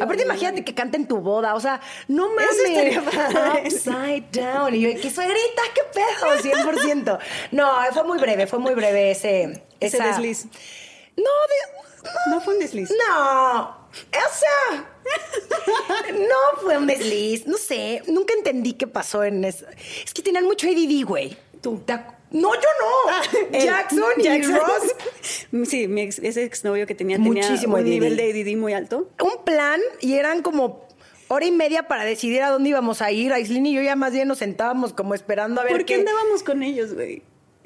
[0.02, 1.56] Aparte, imagínate que canta en tu boda.
[1.56, 1.80] O sea,
[2.10, 2.98] no mames.
[3.66, 4.74] Upside down.
[4.76, 5.62] Y yo, ¿qué suegrita?
[5.74, 6.74] ¿Qué pedo?
[6.84, 7.20] 100%.
[7.52, 9.64] No, fue muy breve, fue muy breve ese.
[9.80, 10.46] Ese esa- desliz.
[11.16, 11.84] No, de.
[12.30, 12.90] No fue un desliz.
[12.92, 14.86] No, o sea,
[16.14, 19.66] no fue un desliz, no sé, nunca entendí qué pasó en eso.
[20.04, 21.38] Es que tenían mucho ADD, güey.
[21.62, 21.82] Tú.
[22.32, 23.40] No, yo no.
[23.58, 23.64] Él.
[23.64, 24.56] Jackson y Jackson.
[24.56, 24.96] Ross.
[25.70, 27.86] Sí, mi ex, ese exnovio que tenía Muchísimo un ADD.
[27.88, 29.08] nivel de ADD muy alto.
[29.22, 30.88] Un plan y eran como
[31.28, 33.32] hora y media para decidir a dónde íbamos a ir.
[33.32, 36.00] Aislinn y yo ya más bien nos sentábamos como esperando a ver ¿Por qué qué.
[36.02, 37.22] andábamos con ellos, güey?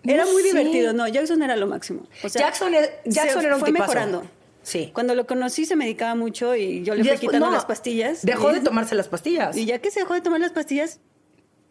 [0.08, 0.94] Era muy divertido.
[0.94, 2.04] No, Jackson era lo máximo.
[2.24, 3.84] O sea, Jackson es- Jackson se era un fue tipazo.
[3.94, 4.24] mejorando.
[4.64, 4.92] Sí.
[4.94, 8.22] Cuando lo conocí se medicaba mucho y yo le fui quitando no, las pastillas.
[8.26, 9.56] Dejó Y- de tomarse las pastillas.
[9.56, 11.00] Y ya que se dejó de tomar las pastillas,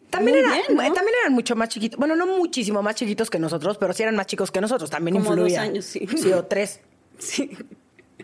[0.09, 0.81] También, era- bien, ¿no?
[0.81, 1.99] eh, también eran mucho más chiquitos.
[1.99, 4.89] Bueno, no muchísimo más chiquitos que nosotros, pero sí eran más chicos que nosotros.
[4.89, 5.61] También Como dos influía.
[5.61, 6.07] años, sí.
[6.17, 6.79] Sí, o tres.
[7.19, 7.51] sí.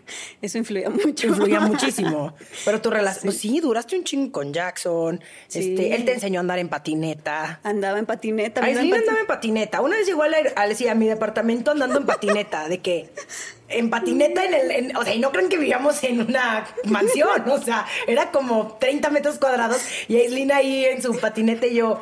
[0.42, 1.26] Eso influía mucho.
[1.26, 2.34] Influía muchísimo.
[2.64, 3.24] Pero tu relación.
[3.24, 5.20] Pues sí, duraste un chingo con Jackson.
[5.48, 5.58] Sí.
[5.70, 7.60] Este, él te enseñó a andar en patineta.
[7.62, 8.60] Andaba en patineta.
[8.62, 9.80] me iba en andaba en patineta.
[9.80, 12.68] Una vez llegó a, la, a, sí, a mi departamento andando en patineta.
[12.68, 13.10] De que
[13.68, 17.48] en patineta, en el, en- o sea, y no creen que vivíamos en una mansión.
[17.48, 19.80] O sea, era como 30 metros cuadrados.
[20.08, 22.00] Y Aislinn ahí en su patineta y yo,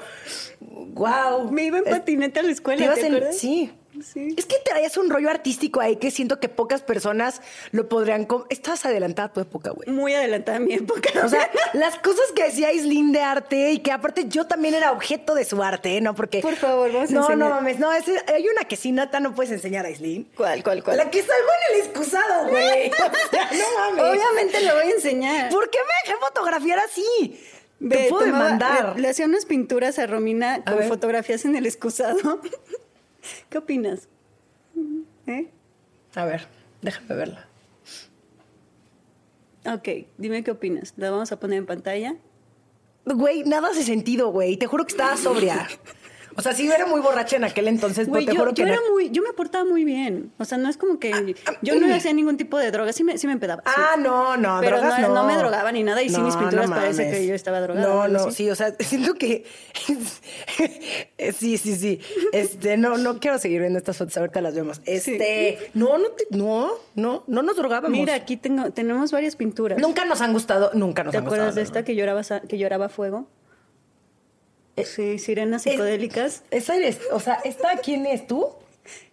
[0.94, 1.50] wow.
[1.50, 2.84] Me iba en patineta a la escuela.
[3.32, 3.70] Sí.
[4.02, 4.34] Sí.
[4.36, 8.26] Es que traías un rollo artístico ahí que siento que pocas personas lo podrían...
[8.50, 9.88] Estabas adelantada a tu época, güey.
[9.90, 11.10] Muy adelantada a mi época.
[11.24, 14.92] O sea, las cosas que hacía Aislinn de arte y que aparte yo también era
[14.92, 16.14] objeto de su arte, ¿no?
[16.14, 16.40] Porque...
[16.40, 17.38] Por favor, vamos a No, enseñar.
[17.38, 20.30] no mames, no, ese- hay una que sí, nata, no puedes enseñar a Aislinn.
[20.36, 20.96] ¿Cuál, cuál, cuál?
[20.96, 22.90] La que salgo en el excusado, güey.
[23.02, 24.04] O sea, no mames.
[24.04, 25.50] Obviamente lo voy a enseñar.
[25.50, 27.40] ¿Por qué me dejé fotografiar así?
[27.80, 28.94] Ve, Te puedo tomaba- demandar.
[28.96, 30.88] Le, le hacía unas pinturas a Romina A con ver.
[30.88, 32.40] fotografías en el excusado.
[33.48, 34.08] ¿Qué opinas?
[35.26, 35.50] ¿Eh?
[36.14, 36.46] A ver,
[36.80, 37.48] déjame verla.
[39.64, 40.94] Ok, dime qué opinas.
[40.96, 42.16] ¿La vamos a poner en pantalla?
[43.04, 44.56] Güey, nada hace sentido, güey.
[44.56, 45.68] Te juro que estaba sobria.
[46.36, 48.62] O sea, sí era muy borracha en aquel entonces, Güey, pero te yo, juro que
[48.62, 48.72] yo no.
[48.74, 50.32] era muy, yo me portaba muy bien.
[50.38, 53.18] O sea, no es como que yo no hacía ningún tipo de droga, sí me,
[53.18, 53.62] sí me empedaba.
[53.66, 53.72] sí.
[53.76, 55.14] Ah, no, no, Pero drogas no, no.
[55.14, 57.18] no me drogaba ni nada, y sí mis pinturas parece mames.
[57.18, 59.44] que yo estaba drogada No, no, sí, o sea, siento que
[61.34, 62.00] sí, sí, sí.
[62.32, 64.80] Este, no, no quiero seguir viendo estas fotos, ahorita las vemos.
[64.84, 67.90] Este, no, no, te- no, no, no nos drogábamos.
[67.98, 69.78] Mira, aquí tengo, tenemos varias pinturas.
[69.78, 71.56] nunca nos han gustado, nunca nos ¿Te han acuerdas gustado.
[71.56, 73.26] de esta que lloraba, que lloraba fuego?
[74.84, 76.44] Sí, sirenas psicodélicas.
[76.50, 78.48] Esa eres, o sea, ¿esta quién es tú?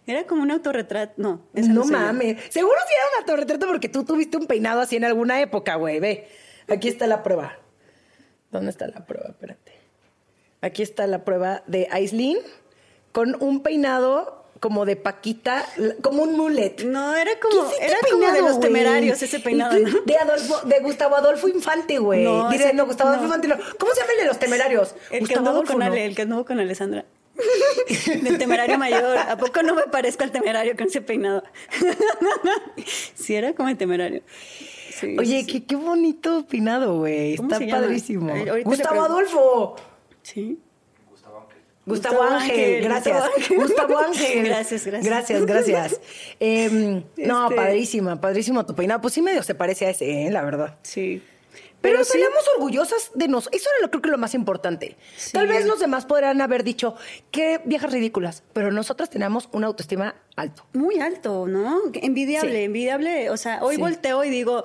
[0.06, 1.14] Era como un autorretrato.
[1.16, 1.92] No, esa No yo.
[1.92, 2.42] mames.
[2.50, 6.00] Seguro si era un autorretrato porque tú tuviste un peinado así en alguna época, güey.
[6.00, 6.28] Ve,
[6.68, 7.56] aquí está la prueba.
[8.50, 9.28] ¿Dónde está la prueba?
[9.30, 9.72] Espérate.
[10.62, 12.38] Aquí está la prueba de Aislinn
[13.12, 15.64] con un peinado como de Paquita,
[16.02, 16.84] como un mullet.
[16.84, 19.74] No, era ¿Qué como, era como de peinado, los temerarios ese peinado.
[19.74, 22.22] De Adolfo, de Gustavo Adolfo Infante, güey.
[22.22, 23.24] No, no, Gustavo Adolfo.
[23.24, 23.56] Infante, no.
[23.78, 24.94] ¿Cómo se llama el de los temerarios?
[25.10, 25.82] El que Gustavo anduvo Adolfo, con.
[25.82, 27.06] Ale, el que anduvo con Alessandra.
[28.22, 29.16] Del temerario mayor.
[29.16, 31.42] ¿A poco no me parezco al temerario con ese peinado?
[33.14, 34.22] sí, era como el temerario.
[34.90, 37.36] Sí, Oye, sí, qué, qué bonito peinado, güey.
[37.36, 38.34] ¿Cómo Está padrísimo.
[38.64, 39.02] Gustavo.
[39.02, 39.76] Adolfo.
[40.22, 40.58] Sí.
[41.90, 43.16] Gustavo Gustavo Ángel, Ángel, gracias.
[43.16, 43.58] Gustavo Ángel.
[43.66, 44.44] Gustavo Ángel.
[44.44, 45.04] Gracias, gracias.
[45.04, 46.00] Gracias, gracias.
[46.40, 49.00] Em, No, Este- padrísima, padrísimo tu peinado.
[49.00, 50.30] Pues sí medio se parece a ese, ¿eh?
[50.30, 50.78] la verdad.
[50.82, 51.22] Sí.
[51.80, 52.12] Pero, Pero sí.
[52.12, 53.48] salíamos orgullosas de nos.
[53.52, 54.96] Eso era lo creo que lo más importante.
[55.16, 55.32] Sí.
[55.32, 56.94] Tal vez los demás podrían haber dicho
[57.30, 60.66] qué viejas ridículas, pero nosotras teníamos una autoestima alto.
[60.74, 61.80] Muy alto, ¿no?
[61.94, 62.64] Envidiable, Sí.
[62.64, 63.30] envidiable.
[63.30, 64.64] O sea, hoy volteo y digo,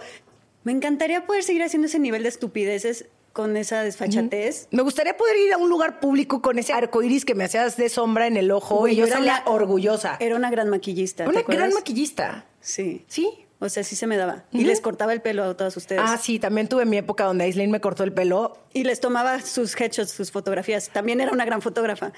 [0.65, 3.05] me encantaría poder seguir haciendo ese nivel de estupideces
[3.36, 4.69] con esa desfachatez.
[4.71, 7.76] Me gustaría poder ir a un lugar público con ese arco iris que me hacías
[7.76, 10.15] de sombra en el ojo y yo era salía una- orgullosa.
[10.21, 11.26] Era una gran maquillista.
[11.26, 12.45] ¿te una gran maquillista.
[12.62, 13.04] Sí.
[13.10, 13.30] Sí.
[13.60, 14.45] O sea, sí se me daba.
[14.54, 16.02] Y les cortaba el pelo a todas ustedes.
[16.06, 18.58] Ah, sí, también tuve mi época donde Aislinn me cortó el pelo.
[18.71, 20.88] Y les tomaba sus headshots, sus fotografías.
[20.89, 22.13] También era una gran fotógrafa.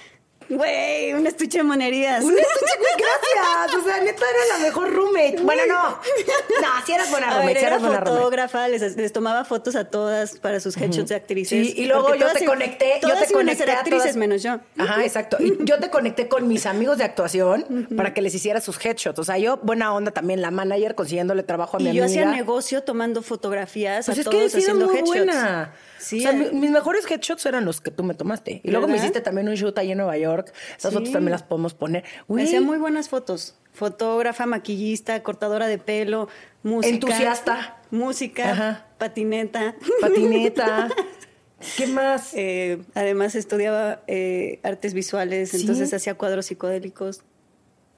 [0.50, 2.24] Güey, un estuche de monerías.
[2.24, 3.76] Un estuche, güey, gracias.
[3.76, 5.38] O sea, neta era la mejor roommate.
[5.42, 5.90] Bueno, no.
[5.90, 8.18] No, sí eras buena A roommate, ver, sí era eras buena roommate.
[8.18, 11.68] fotógrafa, les, les tomaba fotos a todas para sus headshots de actrices.
[11.68, 14.02] Sí, y luego yo te conecté, yo todas te iban a conecté ser a actrices
[14.04, 14.60] todas- menos yo.
[14.78, 15.38] Ajá, exacto.
[15.40, 19.20] Y yo te conecté con mis amigos de actuación para que les hiciera sus headshots.
[19.20, 22.22] O sea, yo, buena onda también, la manager consiguiéndole trabajo a mi Y yo amiga.
[22.24, 25.08] hacía negocio tomando fotografías Pues a es que haciendo muy headshots.
[25.26, 25.74] buena.
[26.00, 26.50] Sí, o sea, eh.
[26.54, 28.62] mi- mis mejores headshots eran los que tú me tomaste.
[28.64, 30.37] Y luego me hiciste también un shoot ahí en Nueva York.
[30.46, 30.98] Esas Sí.
[30.98, 32.04] fotos también las podemos poner.
[32.30, 33.56] Hacía muy buenas fotos.
[33.74, 36.28] Fotógrafa, maquillista, cortadora de pelo,
[36.64, 36.94] música.
[36.94, 37.78] Entusiasta.
[37.92, 38.86] Música, Ajá.
[38.98, 39.76] patineta.
[40.02, 40.90] patineta.
[41.78, 42.34] ¿Qué más?
[42.36, 45.62] Eh, además estudiaba eh, artes visuales, Sí.
[45.62, 47.24] entonces hacía cuadros psicodélicos.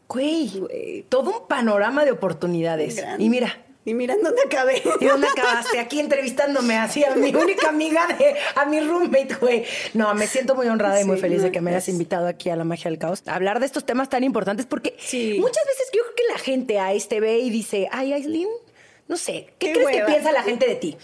[0.08, 1.06] Güey, Güey.
[1.10, 2.96] todo un panorama de oportunidades.
[2.98, 3.24] Grande.
[3.24, 3.54] Y mira,
[3.90, 4.84] Y mira dónde acabé.
[5.00, 5.80] ¿y dónde acabaste?
[5.80, 9.66] Aquí entrevistándome así a mi única amiga, de, a mi roommate, güey.
[9.96, 12.56] No, me siento muy honrada y muy feliz de que me hayas invitado aquí a
[12.56, 15.38] La Magia del Caos a hablar de estos temas tan importantes porque Sí.
[15.40, 18.50] muchas veces yo creo que la gente a este ve y dice, ay, Aislinn,
[19.08, 20.06] no sé, ¿qué, Qué crees hueva.
[20.06, 20.98] que piensa la gente de ti?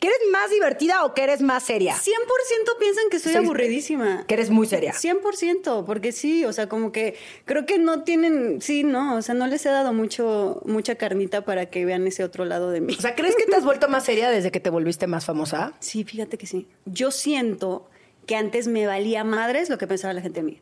[0.00, 1.94] ¿Que eres más divertida o que eres más seria?
[1.96, 4.24] 100% piensan que soy Soy- aburridísima.
[4.28, 4.92] Que eres muy seria.
[4.92, 9.34] 100%, porque sí, o sea, como que creo que no tienen, sí, no, o sea,
[9.34, 12.94] no les he dado mucho, mucha carnita para que vean ese otro lado de mí.
[12.96, 15.72] O sea, ¿crees que te has vuelto más seria desde que te volviste más famosa?
[15.80, 16.68] Sí, fíjate que sí.
[16.84, 17.88] Yo siento
[18.26, 20.60] que antes me valía madres lo que pensaba la gente de mí.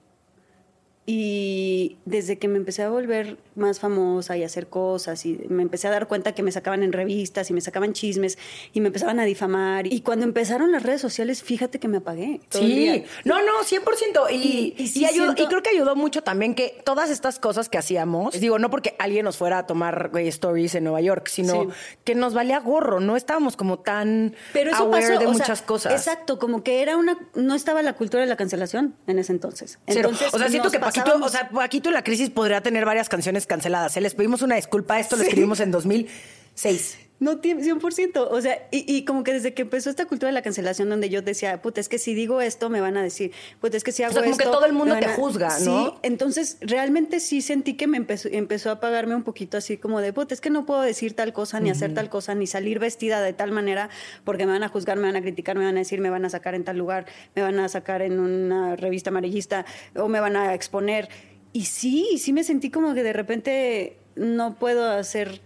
[1.04, 5.88] Y desde que me empecé a volver más famosa y hacer cosas, y me empecé
[5.88, 8.38] a dar cuenta que me sacaban en revistas y me sacaban chismes
[8.72, 9.86] y me empezaban a difamar.
[9.92, 12.40] Y cuando empezaron las redes sociales, fíjate que me apagué.
[12.48, 13.04] todo el Sí, día.
[13.24, 14.28] no, no, 100%.
[14.30, 17.10] Y, Y- y sí y ayudó- siento- y creo que ayudó mucho también que todas
[17.10, 21.00] estas cosas que hacíamos, digo, no porque alguien nos fuera a tomar stories en Nueva
[21.00, 21.68] York, sino Sí.
[22.04, 25.62] que nos valía gorro, no estábamos como tan Pero eso aware pasó, de sea, muchas
[25.62, 25.92] cosas.
[25.92, 29.78] Exacto, como que era una, no estaba la cultura de la cancelación en ese entonces.
[29.86, 30.10] Cero.
[30.10, 33.45] Entonces, o sea, siento que Paquito, o sea, Paquito la crisis podría tener varias canciones
[33.46, 33.96] canceladas.
[33.96, 34.00] ¿eh?
[34.00, 36.98] Les pedimos una disculpa, esto lo escribimos en 2006.
[37.18, 38.28] No, tie- 100%.
[38.30, 41.08] O sea, y, y como que desde que empezó esta cultura de la cancelación, donde
[41.08, 43.92] yo decía, puta, es que si digo esto, me van a decir, puta, es que
[43.92, 45.98] si hago sea, como que esto, todo el mundo te juzga, Sí, ¿no?
[46.02, 50.12] entonces realmente sí sentí que me empezó, empezó a pagarme un poquito así como de,
[50.12, 53.22] puta, es que no puedo decir tal cosa, ni hacer tal cosa, ni salir vestida
[53.22, 53.88] de tal manera,
[54.24, 56.26] porque me van a juzgar, me van a criticar, me van a decir, me van
[56.26, 60.20] a sacar en tal lugar, me van a sacar en una revista amarillista, o me
[60.20, 61.08] van a exponer.
[61.56, 65.40] Y sí, sí me sentí como que de repente no puedo hacer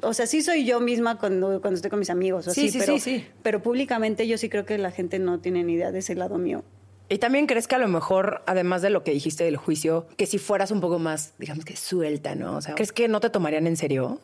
[0.00, 2.70] o sea, sí soy yo misma cuando, cuando estoy con mis amigos, o Sí, así,
[2.70, 3.26] sí, pero, sí, sí.
[3.42, 6.38] pero públicamente yo sí creo que la gente no tiene ni idea de ese lado
[6.38, 6.62] mío.
[7.08, 10.26] ¿Y también crees que a lo mejor, además de lo que dijiste del juicio, que
[10.26, 12.56] si fueras un poco más, digamos que suelta, ¿no?
[12.56, 14.20] O sea, ¿crees que no te tomarían en serio?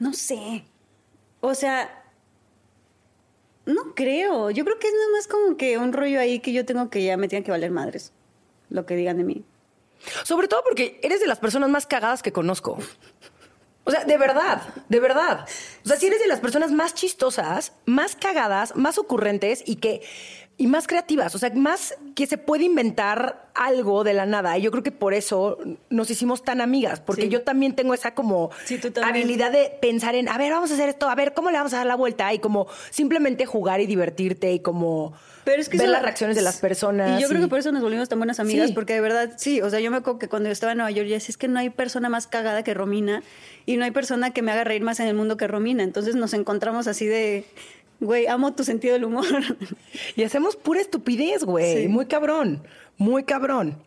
[0.00, 0.64] No sé.
[1.40, 2.03] O sea,
[3.66, 4.50] No creo.
[4.50, 7.02] Yo creo que es nada más como que un rollo ahí que yo tengo que
[7.02, 8.12] ya me tienen que valer madres.
[8.70, 9.44] Lo que digan de mí.
[10.24, 12.78] Sobre todo porque eres de las personas más cagadas que conozco.
[13.84, 15.46] O sea, de verdad, de verdad.
[15.84, 20.02] O sea, si eres de las personas más chistosas, más cagadas, más ocurrentes y que
[20.56, 24.56] y más creativas, o sea, más que se puede inventar algo de la nada.
[24.56, 25.58] Y yo creo que por eso
[25.90, 27.28] nos hicimos tan amigas, porque Sí.
[27.28, 30.88] yo también tengo esa como Sí, habilidad de pensar en, a ver, vamos a hacer
[30.88, 32.32] esto, a ver, ¿cómo le vamos a dar la vuelta?
[32.32, 35.12] Y como simplemente jugar y divertirte y como
[35.44, 37.18] Pero es que ver eso- las reacciones de las personas.
[37.18, 38.74] Y yo creo que por eso nos volvimos tan buenas amigas, Sí.
[38.74, 40.92] porque de verdad, sí, o sea, yo me acuerdo que cuando yo estaba en Nueva
[40.92, 43.22] York, ya decía, es que no hay persona más cagada que Romina
[43.66, 45.82] y no hay persona que me haga reír más en el mundo que Romina.
[45.82, 47.44] Entonces nos encontramos así de,
[48.04, 49.24] güey, amo tu sentido del humor.
[50.16, 51.82] Y hacemos pura estupidez, güey.
[51.82, 51.88] Sí.
[51.88, 52.62] Muy cabrón,
[52.96, 53.82] muy cabrón.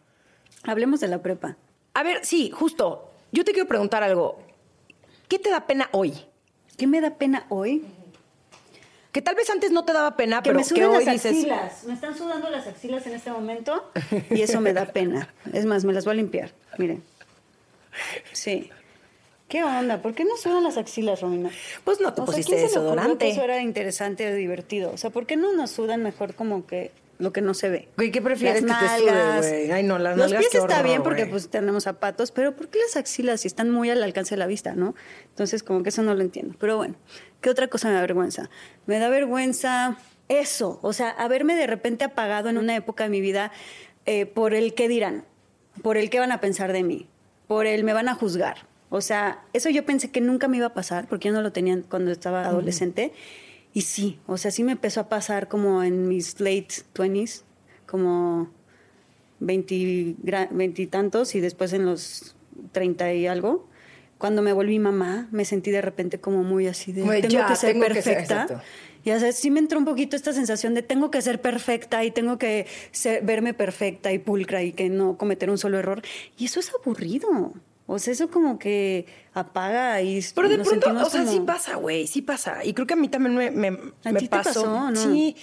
[0.64, 1.56] Hablemos de la prepa.
[1.94, 3.10] A ver, sí, justo.
[3.32, 4.40] Yo te quiero preguntar algo.
[5.28, 6.14] ¿Qué te da pena hoy?
[6.78, 7.84] ¿Qué me da pena hoy?
[9.12, 11.14] Que tal vez antes no te daba pena, Que pero me que sudan hoy las
[11.16, 11.32] dices.
[11.32, 11.84] axilas.
[11.86, 13.92] Me están sudando las axilas en este momento
[14.30, 15.34] y eso me da pena.
[15.54, 16.52] Es más, me las voy a limpiar.
[16.78, 17.04] Miren.
[18.32, 18.70] Sí.
[19.48, 20.02] ¿Qué onda?
[20.02, 21.50] ¿Por qué no sudan las axilas, Romina?
[21.86, 23.26] Pues no te O sea, pusiste ¿quién se le ocurrió desodorante.
[23.26, 24.92] que eso era interesante o divertido.
[24.92, 27.88] O sea, ¿por qué no nos sudan mejor como que lo que no se ve?
[27.96, 29.48] Güey, ¿qué prefieres Las que te sude, nalgas.
[29.48, 29.72] güey?
[29.72, 31.32] Ay, no, las Los nalgas, pies qué está horror, bien porque güey.
[31.32, 34.48] pues tenemos zapatos, pero ¿por qué las axilas si están muy al alcance de la
[34.48, 34.96] vista, no?
[35.30, 36.56] Entonces, como que eso no lo entiendo.
[36.60, 36.96] Pero bueno,
[37.40, 38.50] ¿qué otra cosa me da vergüenza?
[38.86, 43.22] Me da vergüenza eso, o sea, haberme de repente apagado en una época de mi
[43.22, 43.54] vida
[44.06, 45.24] eh, por el qué dirán,
[45.84, 47.08] por el qué van a pensar de mí,
[47.48, 48.67] por el me van a juzgar.
[48.90, 51.52] O sea, eso yo pensé que nunca me iba a pasar porque yo no lo
[51.52, 53.12] tenía cuando estaba adolescente.
[53.74, 57.44] Y sí, o sea, sí me empezó a pasar como en mis late 20s,
[57.86, 58.50] como
[60.52, 62.36] veintitantos y después en los
[62.72, 63.68] treinta y algo.
[64.18, 67.48] Cuando me volví mamá, me sentí de repente como muy así de Güey, tengo ya,
[67.48, 68.64] que ser tengo que ser- perfecta.
[69.06, 72.10] Ya sabes, sí me entró un poquito esta sensación de tengo que ser perfecta y
[72.12, 76.02] tengo que ser- verme perfecta y pulcra y que no cometer un solo error.
[76.38, 77.54] Y eso es aburrido.
[77.90, 81.40] O sea, eso como que apaga y Pero de nos pronto, o sea, como- sí
[81.40, 82.64] pasa, güey, sí pasa.
[82.66, 83.68] Y creo que a mí también me, me,
[84.04, 84.96] ¿A me ti te pasó, no?
[84.96, 85.36] Sí,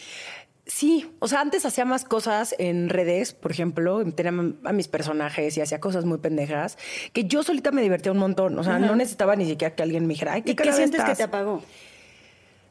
[0.66, 1.10] sí.
[1.20, 4.32] O sea, antes hacía más cosas en redes, por ejemplo, tenía
[4.64, 6.76] a mis personajes y hacía cosas muy pendejas,
[7.14, 8.58] que yo solita me divertía un montón.
[8.58, 11.02] O sea, no necesitaba ni siquiera que alguien me dijera, ay, qué ¿Y qué sientes
[11.02, 11.16] que estás".
[11.18, 11.62] te apagó?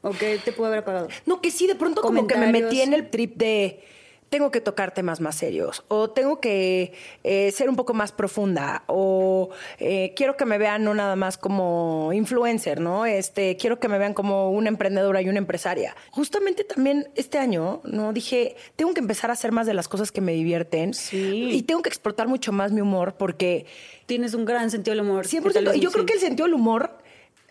[0.04, 1.08] ¿O qué te pudo haber apagado?
[1.26, 3.82] No, que sí, de pronto como que me metí en el trip de
[4.34, 6.94] tengo que tocar temas más serios o tengo que
[7.24, 11.38] eh, ser un poco más profunda o eh, quiero que me vean no nada más
[11.38, 13.06] como influencer, ¿no?
[13.06, 15.96] Este, quiero que me vean como una emprendedora y una empresaria.
[16.10, 18.12] Justamente también este año, ¿no?
[18.12, 21.52] Dije, tengo que empezar a hacer más de las cosas que me divierten Sí.
[21.52, 23.68] y tengo que explotar mucho más mi humor porque
[24.08, 25.28] Tienes un gran sentido del humor.
[25.28, 26.98] 100%, y yo creo que el sentido del humor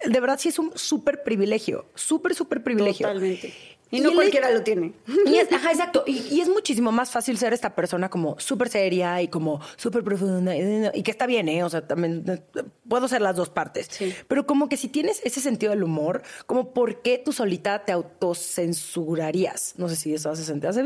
[0.05, 3.07] de verdad sí es un súper privilegio, súper, súper privilegio.
[3.07, 3.55] Totalmente.
[3.93, 4.95] Y, no cualquiera lo tiene.
[5.27, 6.03] Y es, ajá, exacto.
[6.07, 10.03] Y, y es muchísimo más fácil ser esta persona como súper seria y como súper
[10.03, 10.57] profunda.
[10.57, 11.63] Y, que está bien, ¿eh?
[11.63, 12.43] O sea, también eh,
[12.89, 13.89] puedo ser las dos partes.
[13.91, 14.15] Sí.
[14.27, 17.93] Pero como que si tienes ese sentido del humor, como por qué tú solita te
[17.93, 19.75] autocensurarías.
[19.77, 20.71] No sé si eso hace sentido.
[20.71, 20.83] Hace-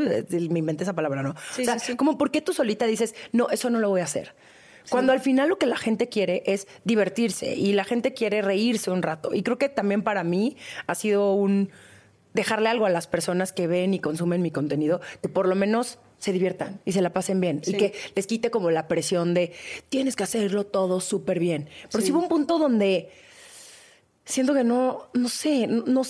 [0.49, 1.33] Me inventé esa palabra, ¿no?
[1.55, 1.95] Sí, o sea, sí.
[1.95, 4.35] como por qué tú solita dices, no, eso no lo voy a hacer.
[4.89, 8.89] Cuando al final lo que la gente quiere es divertirse y la gente quiere reírse
[8.89, 9.33] un rato.
[9.33, 10.55] Y creo que también para mí
[10.87, 11.71] ha sido un
[12.37, 15.97] dejarle algo a las personas que ven y consumen mi contenido, que por lo menos
[16.19, 19.53] se diviertan y se la pasen bien y que les quite como la presión de
[19.89, 21.67] tienes que hacerlo todo súper bien.
[21.91, 22.07] Pero Sí.
[22.07, 23.09] sí hubo un punto donde
[24.23, 26.01] siento que no, no sé, no, no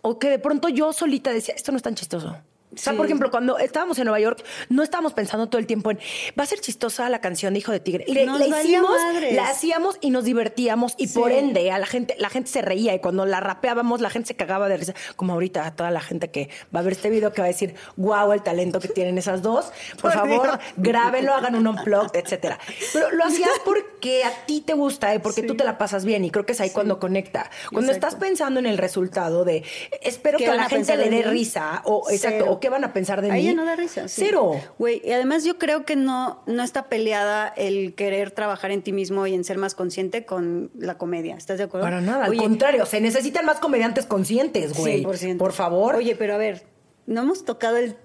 [0.00, 2.36] o que de pronto yo solita decía, esto no es tan chistoso.
[2.74, 2.96] O sea, Sí.
[2.96, 5.98] por ejemplo, cuando estábamos en Nueva York, no estábamos pensando todo el tiempo en,
[6.38, 8.04] va a ser chistosa la canción de Hijo de Tigre.
[8.08, 9.34] Le, la hicimos, madres.
[9.34, 11.18] la hacíamos y nos divertíamos y Sí.
[11.18, 14.28] por ende a la gente, la gente se reía y cuando la rapeábamos la gente
[14.28, 14.94] se cagaba de risa.
[15.16, 17.74] Como ahorita toda la gente que va a ver este video que va a decir,
[17.96, 19.72] guau, el talento que tienen esas dos.
[19.92, 20.58] Por Por favor, Dios.
[20.76, 22.58] grábenlo, hagan un unplugged, etcétera.
[22.92, 25.46] Pero lo hacías porque a ti te gusta y porque Sí.
[25.46, 27.50] tú te la pasas bien y creo que es ahí cuando conecta.
[27.72, 28.08] Cuando Exacto.
[28.08, 29.64] estás pensando en el resultado de
[30.02, 32.57] espero ¿Qué que a la gente le dé risa o exacto.
[32.58, 33.40] O qué van a pensar de A mí.
[33.40, 34.08] ella no da risa.
[34.08, 34.22] sí.
[34.24, 34.52] Cero.
[34.78, 38.92] Güey, y además yo creo que no, no está peleada el querer trabajar en ti
[38.92, 41.36] mismo y en ser más consciente con la comedia.
[41.36, 41.84] ¿Estás de acuerdo?
[41.86, 45.04] Para nada, al contrario, se necesitan más comediantes conscientes, güey.
[45.04, 45.38] 100%.
[45.38, 45.94] Por favor.
[45.96, 46.64] Oye, pero a ver,
[47.06, 47.96] no hemos tocado el,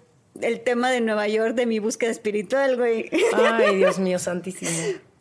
[0.41, 3.09] el tema de Nueva York de mi búsqueda espiritual, güey.
[3.35, 4.71] Ay, Dios mío, santísimo.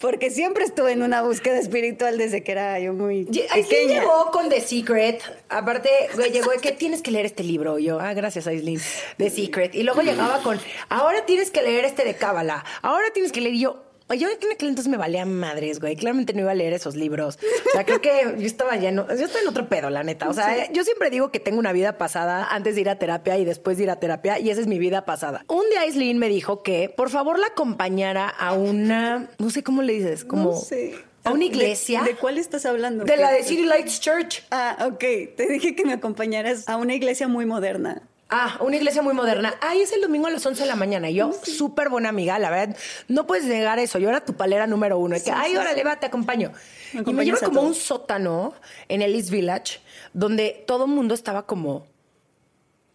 [0.02, 4.00] Porque siempre estuve en una búsqueda espiritual desde que era yo muy Aislinn pequeña.
[4.00, 5.22] llegó con The Secret.
[5.48, 7.78] Aparte, güey, llegó de que tienes que leer este libro.
[7.78, 8.80] Y yo, ah, gracias, Aislinn.
[9.16, 9.76] The Secret.
[9.76, 12.64] Y luego llegaba con, ahora tienes que leer este de Cábala.
[12.82, 13.54] Ahora tienes que leer.
[13.54, 13.84] Y yo,
[14.14, 15.96] Yo en aquel entonces me valía madres, güey.
[15.96, 17.38] Claramente no iba a leer esos libros.
[17.66, 19.06] O sea, creo que yo estaba lleno.
[19.08, 20.28] Yo estoy en otro pedo, la neta.
[20.28, 23.38] O sea, yo siempre digo que tengo una vida pasada antes de ir a terapia
[23.38, 25.44] y después de ir a terapia, y esa es mi vida pasada.
[25.48, 29.30] Un día Aislinn me dijo que por favor la acompañara a una.
[29.38, 30.52] No sé cómo le dices, como.
[30.52, 30.94] No sé.
[31.24, 32.02] A una iglesia.
[32.02, 33.04] ¿De, de cuál estás hablando?
[33.04, 34.42] De la de City Lights Church.
[34.50, 35.36] Ah, ok.
[35.36, 38.02] Te dije que me acompañaras a una iglesia muy moderna.
[38.34, 39.54] Ah, una iglesia muy moderna.
[39.60, 41.10] Ay, es el domingo a las 11 de la mañana.
[41.10, 42.74] Y yo, súper buena amiga, la verdad,
[43.06, 43.98] no puedes negar eso.
[43.98, 45.16] Yo era tu palera número uno.
[45.22, 46.50] Que, ay, órale, va, te acompaño.
[46.94, 47.68] Me y me lleva como todo.
[47.68, 48.54] un sótano
[48.88, 49.80] en el East Village,
[50.14, 51.86] donde todo el mundo estaba como,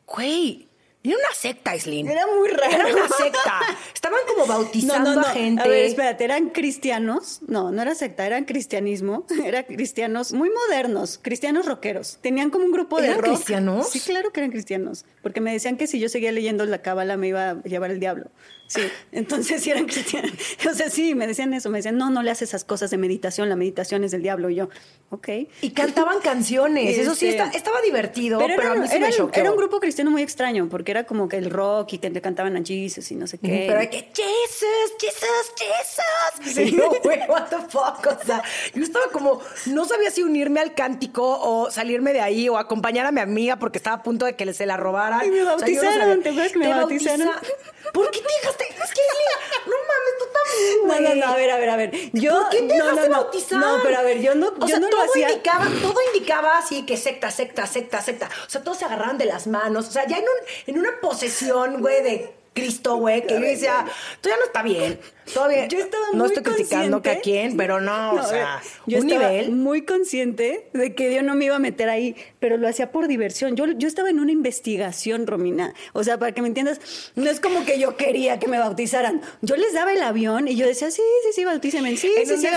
[0.08, 0.68] güey,
[1.12, 2.08] era una secta, Aislinn.
[2.10, 2.88] Era muy raro.
[2.88, 3.62] Era una secta.
[3.94, 5.62] Estaban como bautizando a gente.
[5.62, 7.40] A ver, espérate, ¿eran cristianos?
[7.48, 9.26] No, no era secta, eran cristianismo.
[9.46, 12.18] Eran cristianos muy modernos, cristianos rockeros.
[12.22, 13.36] Tenían como un grupo de ¿Eran rock.
[13.36, 13.90] cristianos?
[13.90, 15.06] Sí, claro que eran cristianos.
[15.22, 18.00] Porque me decían que si yo seguía leyendo la cábala me iba a llevar el
[18.00, 18.30] diablo.
[18.68, 18.82] Sí,
[19.14, 20.32] entonces sí eran cristianos.
[20.70, 21.70] O sea, sí, me decían eso.
[21.70, 23.48] Me decían, no, no le haces esas cosas de meditación.
[23.50, 24.50] La meditación es del diablo.
[24.50, 24.70] Y yo,
[25.10, 25.30] ok.
[25.62, 26.98] Y cantaban canciones.
[26.98, 29.42] Eso sí, está- estaba divertido, pero, era, a mí sí era- me choqueó.
[29.42, 32.20] era un grupo cristiano muy extraño, porque era como que el rock y que le
[32.22, 33.66] cantaban a Jesus y no sé qué.
[33.68, 36.58] Pero hay que, Jesus, Jesus, Jesus.
[36.68, 38.06] Y yo, güey, what the fuck.
[38.22, 38.44] O sea,
[38.74, 43.06] yo estaba como, no sabía si unirme al cántico o salirme de ahí o acompañar
[43.06, 45.26] a mi amiga porque estaba a punto de que se la robaran.
[45.26, 46.22] Y me O sea, yo no bautizaron.
[46.24, 47.28] ¿te acuerdas que me bautizaron?
[47.28, 48.57] bautiza- ¿Por qué te dejaste?
[48.64, 49.02] Es que,
[49.66, 51.92] no mames, tú también, No, no, no, a ver, a ver, a ver.
[52.14, 53.10] Yo, ¿Por qué te no, no, no.
[53.10, 53.60] bautizar?
[53.60, 55.30] No, pero a ver, yo no, O yo sea, no todo lo hacía.
[55.32, 58.30] indicaba, todo indicaba así que secta, secta, secta, secta.
[58.46, 59.88] O sea, todos se agarraban de las manos.
[59.88, 60.30] O sea, ya en, un,
[60.68, 63.86] en una posesión, güey, de Cristo, güey, que yo decía,
[64.22, 65.00] tú ya no está bien.
[65.34, 68.62] Todavía Yo estaba no muy estoy criticando que a quién, pero no, No, o sea,
[68.86, 69.52] yo un estaba nivel.
[69.52, 73.08] muy consciente de que yo no me iba a meter ahí, pero lo hacía por
[73.08, 73.56] diversión.
[73.56, 75.74] Yo, yo estaba en una investigación, Romina.
[75.94, 76.80] O sea, para que me entiendas,
[77.16, 79.22] no es como que yo quería que me bautizaran.
[79.42, 82.38] Yo les daba el avión y yo decía, sí, sí, sí, bautícenme, sí, En sí,
[82.38, 82.48] sí.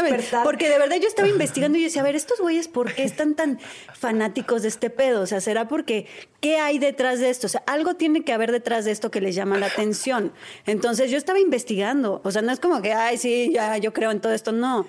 [0.45, 3.05] Porque de verdad yo estaba investigando y yo decía, a ver, estos güeyes, ¿por qué
[3.05, 3.59] están tan
[3.95, 5.23] fanáticos de este pedo?
[5.23, 6.07] O sea, ¿será porque
[6.41, 7.47] qué hay detrás de esto?
[7.47, 10.33] O sea, algo tiene que haber detrás de esto que les llama la atención.
[10.66, 12.21] Entonces yo estaba investigando.
[12.25, 14.52] O sea, no es como que, ay, sí, ya yo creo en todo esto.
[14.52, 14.86] No.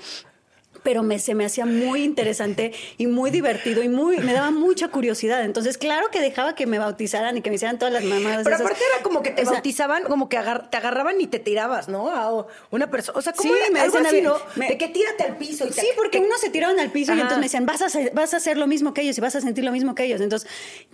[0.83, 4.87] Pero me, se me hacía muy interesante y muy divertido y muy me daba mucha
[4.87, 5.43] curiosidad.
[5.43, 8.43] Entonces, claro que dejaba que me bautizaran y que me hicieran todas las mamadas.
[8.43, 8.65] Pero esas.
[8.65, 11.39] aparte era como que te O sea, bautizaban, como que agar- te agarraban y te
[11.39, 12.09] tirabas, ¿no?
[12.09, 13.17] A una persona.
[13.19, 14.35] O sea, como Sí, me algo decían, así, ¿no?
[14.55, 16.91] me- De que tírate al piso y te- Sí, porque te- unos se tiraron al
[16.91, 17.21] piso y Ajá.
[17.21, 19.35] entonces me decían, vas a, hacer, vas a hacer lo mismo que ellos y vas
[19.35, 20.19] a sentir lo mismo que ellos.
[20.21, 20.49] Entonces,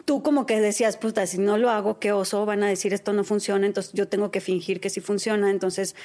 [0.05, 3.13] tú como que decías, puta, si no lo hago, qué oso, van a decir esto
[3.13, 5.49] no funciona, entonces yo tengo que fingir que sí funciona.
[5.49, 5.95] Entonces,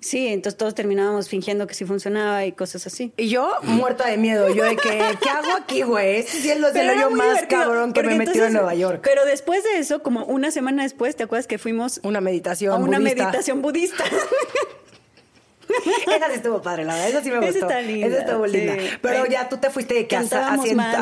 [0.00, 3.12] sí, entonces todos terminábamos fingiendo que sí funcionaba y cosas así.
[3.16, 6.16] Y yo muerta de miedo, yo de que, ¿qué hago aquí, güey?
[6.16, 8.26] Este sí es lo- es el Pero era hoyo más cabrón que me he porque
[8.26, 9.00] metido en entonces- Nueva York.
[9.04, 12.76] Pero después de eso, como una semana después, ¿te acuerdas que fuimos Una meditación a
[12.76, 13.22] una budista.
[13.24, 14.04] meditación budista?
[16.16, 17.08] Esa sí estuvo padre, la verdad.
[17.10, 17.66] Esa sí me Esa gustó.
[17.68, 18.74] está linda, Esa estuvo linda.
[18.74, 18.88] sí.
[19.00, 20.24] Pero ya tú te fuiste de que a,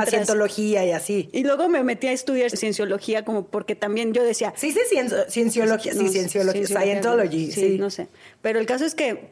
[0.07, 1.31] cientología y así.
[1.33, 5.27] y luego me metí a estudiar cienciología como porque también yo decía, Sí, sí, cien-
[5.31, 7.79] cienciología, sí, No, cienciología, cienciología, scientology, sí.
[7.79, 8.09] no sé.
[8.43, 9.31] Pero el caso es que,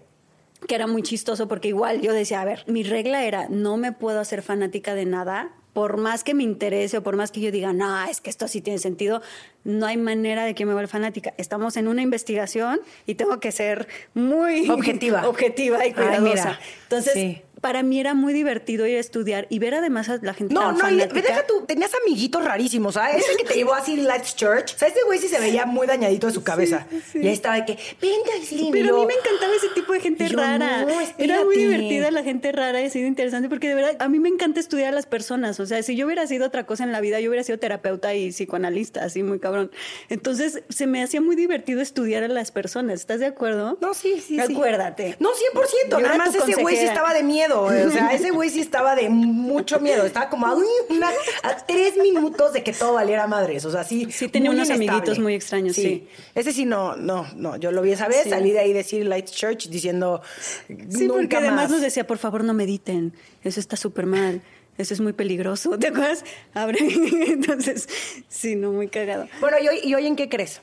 [0.66, 3.92] que era muy chistoso porque igual yo decía, a ver, mi regla era, no me
[3.92, 7.50] puedo hacer fanática de nada, por más que me interese o por más que yo
[7.50, 9.20] diga, no, es que esto sí tiene sentido,
[9.62, 11.34] no hay manera de que me vuelva fanática.
[11.36, 15.28] Estamos en una investigación y tengo que ser muy Objetiva.
[15.28, 16.58] objetiva y cuidadosa.
[16.84, 17.42] Entonces, sí.
[17.60, 20.60] para mí era muy divertido ir a estudiar y ver además a la gente No,
[20.60, 21.20] tan no, fanática.
[21.20, 23.26] deja tú, tenías amiguitos rarísimos, ¿sabes?
[23.26, 24.74] Ese que te llevó así Lights Church.
[24.76, 26.86] O sea, ese güey sí se veía muy dañadito de su cabeza.
[27.12, 30.28] Y ahí estaba de que, venga, Pero a mí me encantaba ese tipo de gente
[30.28, 30.84] yo, rara.
[30.86, 34.08] no, Era muy divertida la gente rara y ha sido interesante porque de verdad a
[34.08, 35.58] mí me encanta estudiar a las personas.
[35.58, 38.14] O sea, si yo hubiera sido otra cosa en la vida, yo hubiera sido terapeuta
[38.14, 39.70] y psicoanalista, así muy cabrón.
[40.08, 43.00] Entonces se me hacía muy divertido estudiar a las personas.
[43.00, 43.78] ¿Estás de acuerdo?
[43.80, 44.40] No, sí, sí, sí.
[44.40, 45.16] Acuérdate.
[45.20, 45.90] No, 100%.
[45.90, 47.72] Yo Nada más ese güey sí estaba de miedo.
[47.72, 50.04] eh, O sea, ese güey sí estaba de mucho miedo.
[50.06, 51.10] Estaba como a, uy, una-
[51.42, 53.64] a tres minutos de que todo valiera madres.
[53.64, 54.06] O sea, sí.
[54.10, 54.88] Sí, tenía unos inestable.
[54.90, 56.08] amiguitos muy extraños, sí.
[56.34, 57.56] Ese sí, no, no, no.
[57.56, 58.30] Yo lo vi esa vez, Sí.
[58.30, 60.22] salí de ahí de City Lights Church diciendo.
[60.68, 61.70] Sí, porque nunca además más.
[61.72, 63.12] nos decía, por favor, no mediten.
[63.42, 64.42] Eso está súper mal.
[64.78, 65.78] Eso es muy peligroso.
[65.78, 66.24] ¿Te acuerdas?
[66.54, 66.78] Abre.
[67.26, 67.88] Entonces,
[68.28, 69.28] sí, no, muy cagado.
[69.40, 70.60] Bueno, ¿y hoy, ¿y hoy en qué crees?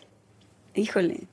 [0.75, 1.27] Híjole.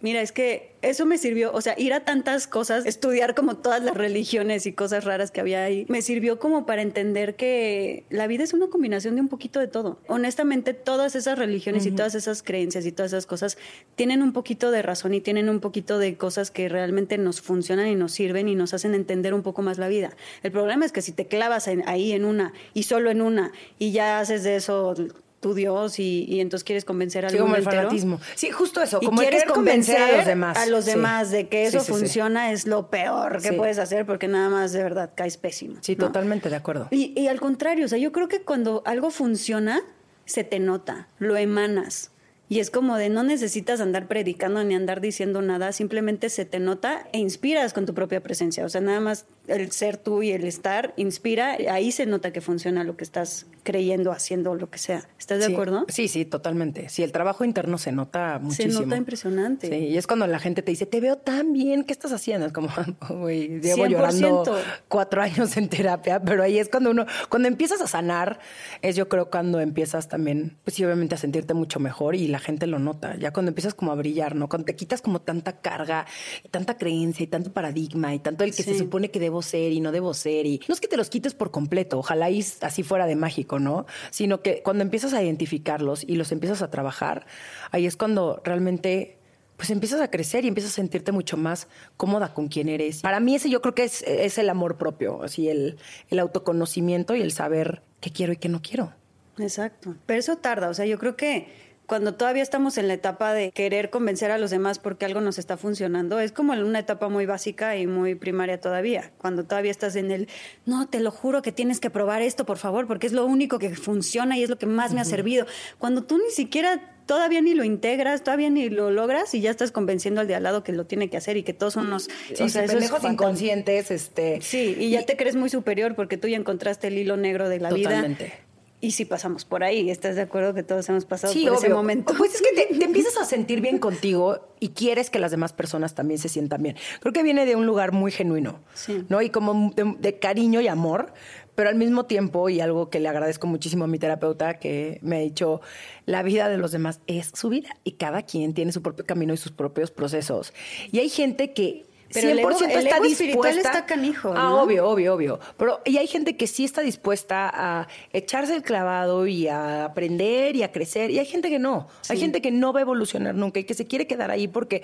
[0.00, 3.82] Mira, es que eso me sirvió, o sea, ir a tantas cosas, estudiar como todas
[3.82, 8.28] las religiones y cosas raras que había ahí, me sirvió como para entender que la
[8.28, 9.98] vida es una combinación de un poquito de todo.
[10.06, 13.58] Honestamente, todas esas religiones y todas esas creencias y todas esas cosas
[13.96, 17.88] tienen un poquito de razón y tienen un poquito de cosas que realmente nos funcionan
[17.88, 20.10] y nos sirven y nos hacen entender un poco más la vida.
[20.44, 23.50] El problema es que si te clavas en- ahí en una y solo en una
[23.80, 24.94] y ya haces de eso
[25.40, 27.82] tu Dios y, y entonces quieres convencer al Sí, como mundo el entero.
[27.82, 28.20] fanatismo.
[28.34, 30.56] Sí, justo eso, Y como quieres convencer a los demás.
[30.58, 30.90] a los Sí.
[30.92, 31.92] demás de que eso sí, sí.
[31.92, 35.76] funciona es lo peor que puedes hacer porque nada más de verdad caes pésimo.
[35.80, 36.06] Sí, ¿no?
[36.06, 36.88] totalmente de acuerdo.
[36.90, 39.80] Y, y al contrario, o sea, yo creo que cuando algo funciona,
[40.24, 42.10] se te nota, lo emanas.
[42.50, 46.58] Y es como de no necesitas andar predicando ni andar diciendo nada, simplemente se te
[46.60, 48.64] nota e inspiras con tu propia presencia.
[48.64, 52.40] O sea, nada más el ser tú y el estar inspira, ahí se nota que
[52.40, 55.06] funciona lo que estás creyendo, haciendo, lo que sea.
[55.18, 55.52] ¿Estás de Sí.
[55.52, 55.84] acuerdo?
[55.88, 56.88] Sí, sí, totalmente.
[56.88, 58.72] Sí, el trabajo interno se nota muchísimo.
[58.80, 59.68] Se nota impresionante.
[59.68, 62.46] Sí, y es cuando la gente te dice, te veo tan bien, ¿qué estás haciendo?
[62.46, 62.68] Es como,
[63.10, 64.58] güey, llevo llorando 100%.
[64.88, 68.38] cuatro años en terapia, pero ahí es cuando uno, cuando empiezas a sanar,
[68.80, 72.38] es yo creo cuando empiezas también, pues sí, obviamente a sentirte mucho mejor y la
[72.38, 74.48] gente lo nota, ya cuando empiezas como a brillar, ¿no?
[74.48, 76.06] Cuando te quitas como tanta carga,
[76.42, 78.72] y tanta creencia y tanto paradigma y tanto el que Sí.
[78.72, 81.10] se supone que debo ser y no debo ser y no es que te los
[81.10, 83.86] quites por completo, ojalá y así fuera de mágico, ¿no?
[84.10, 87.26] Sino que cuando empiezas a identificarlos y los empiezas a trabajar,
[87.70, 89.18] ahí es cuando realmente
[89.56, 91.66] pues empiezas a crecer y empiezas a sentirte mucho más
[91.96, 93.02] cómoda con quien eres.
[93.02, 95.78] Para mí ese yo creo que es, es el amor propio, así el,
[96.10, 98.92] el autoconocimiento y el saber qué quiero y qué no quiero.
[99.36, 99.96] Exacto.
[100.06, 101.48] Pero eso tarda, o sea, yo creo que
[101.88, 105.38] cuando todavía estamos en la etapa de querer convencer a los demás porque algo nos
[105.38, 109.10] está funcionando, es como en una etapa muy básica y muy primaria todavía.
[109.16, 110.28] Cuando todavía estás en el,
[110.66, 113.58] no, te lo juro que tienes que probar esto, por favor, porque es lo único
[113.58, 115.46] que funciona y es lo que más me ha servido.
[115.78, 119.72] Cuando tú ni siquiera todavía ni lo integras, todavía ni lo logras y ya estás
[119.72, 122.10] convenciendo al de al lado que lo tiene que hacer y que todos son unos...
[122.34, 124.42] Sí, o sea, es pendejos inconscientes, este...
[124.42, 127.60] Sí, y ya te crees muy superior porque tú ya encontraste el hilo negro de
[127.60, 128.24] la Totalmente.
[128.24, 128.34] vida.
[128.80, 131.68] Y sí pasamos por ahí, ¿estás de acuerdo que todos hemos pasado Sí, por ese
[131.68, 132.14] momento?
[132.16, 135.52] Pues es que te, te empiezas a sentir bien contigo y quieres que las demás
[135.52, 136.76] personas también se sientan bien.
[137.00, 139.04] Creo que viene de un lugar muy genuino, Sí.
[139.08, 139.20] ¿no?
[139.20, 141.12] Y como de, de cariño y amor,
[141.56, 145.16] pero al mismo tiempo, y algo que le agradezco muchísimo a mi terapeuta, que me
[145.16, 145.60] ha dicho,
[146.06, 149.34] la vida de los demás es su vida y cada quien tiene su propio camino
[149.34, 150.52] y sus propios procesos.
[150.92, 151.87] Y hay gente que...
[152.12, 153.78] Pero el 100% ego- el está ego espiritual dispuesta.
[153.78, 154.62] está canijo, Ah, ¿no?
[154.62, 155.40] obvio, obvio, obvio.
[155.56, 160.56] Pero y hay gente que sí está dispuesta a echarse el clavado y a aprender
[160.56, 161.10] y a crecer.
[161.10, 161.88] Y hay gente que no.
[162.08, 164.82] Hay gente que no va a evolucionar nunca y que se quiere quedar ahí porque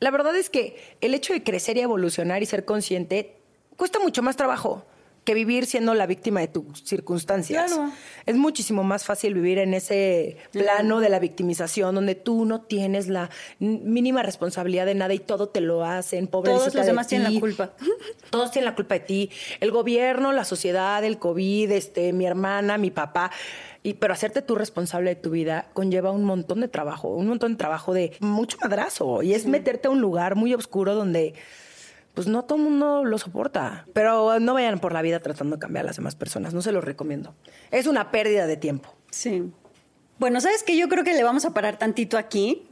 [0.00, 3.36] la verdad es que el hecho de crecer y evolucionar y ser consciente
[3.76, 4.84] cuesta mucho más trabajo
[5.24, 7.72] que vivir siendo la víctima de tus circunstancias.
[7.72, 7.92] Claro.
[8.26, 13.08] Es muchísimo más fácil vivir en ese plano de la victimización donde tú no tienes
[13.08, 17.06] la mínima responsabilidad de nada y todo te lo hacen, pobrecita Todos los de demás
[17.06, 17.34] tienen ti.
[17.34, 17.70] la culpa.
[18.30, 19.30] Todos tienen la culpa de ti.
[19.60, 23.30] El gobierno, la sociedad, el COVID, este, mi hermana, mi papá.
[23.84, 27.52] Y, pero hacerte tú responsable de tu vida conlleva un montón de trabajo, un montón
[27.52, 29.22] de trabajo de mucho madrazo.
[29.22, 31.34] Y es meterte a un lugar muy oscuro donde
[32.14, 33.86] pues no todo el mundo lo soporta.
[33.92, 36.52] Pero no vayan por la vida tratando de cambiar a las demás personas.
[36.54, 37.34] No se los recomiendo.
[37.70, 38.94] Es una pérdida de tiempo.
[39.10, 39.50] Sí.
[40.18, 40.76] Bueno, ¿sabes qué?
[40.76, 42.68] Yo creo que le vamos a parar tantito aquí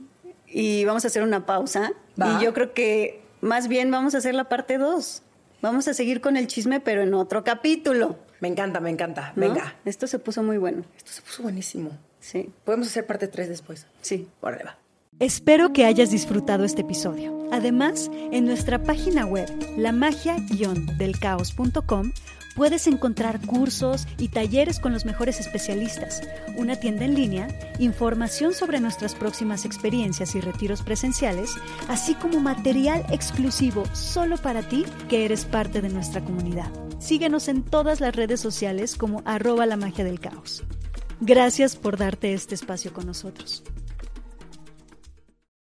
[0.46, 1.92] y vamos a hacer una pausa.
[2.20, 2.38] Va.
[2.40, 5.22] Y yo creo que más bien vamos a hacer la parte 2.
[5.62, 8.18] Vamos a seguir con el chisme, pero en otro capítulo.
[8.40, 9.32] Me encanta, me encanta.
[9.36, 9.40] ¿no?
[9.48, 9.74] Venga.
[9.84, 10.84] Esto se puso muy bueno.
[10.96, 11.90] Esto se puso buenísimo.
[12.20, 13.86] Sí, Podemos hacer parte 3 después.
[14.02, 14.28] sí.
[14.42, 14.78] Órale, va.
[15.20, 17.46] Espero que hayas disfrutado este episodio.
[17.52, 19.46] Además, en nuestra página web,
[19.76, 22.12] lamagia-delcaos.com,
[22.56, 26.22] puedes encontrar cursos y talleres con los mejores especialistas,
[26.56, 27.48] una tienda en línea,
[27.78, 31.54] información sobre nuestras próximas experiencias y retiros presenciales,
[31.88, 36.72] así como material exclusivo solo para ti que eres parte de nuestra comunidad.
[36.98, 40.64] Síguenos en todas las redes sociales como arroba la magia del caos.
[41.20, 43.62] Gracias por darte este espacio con nosotros.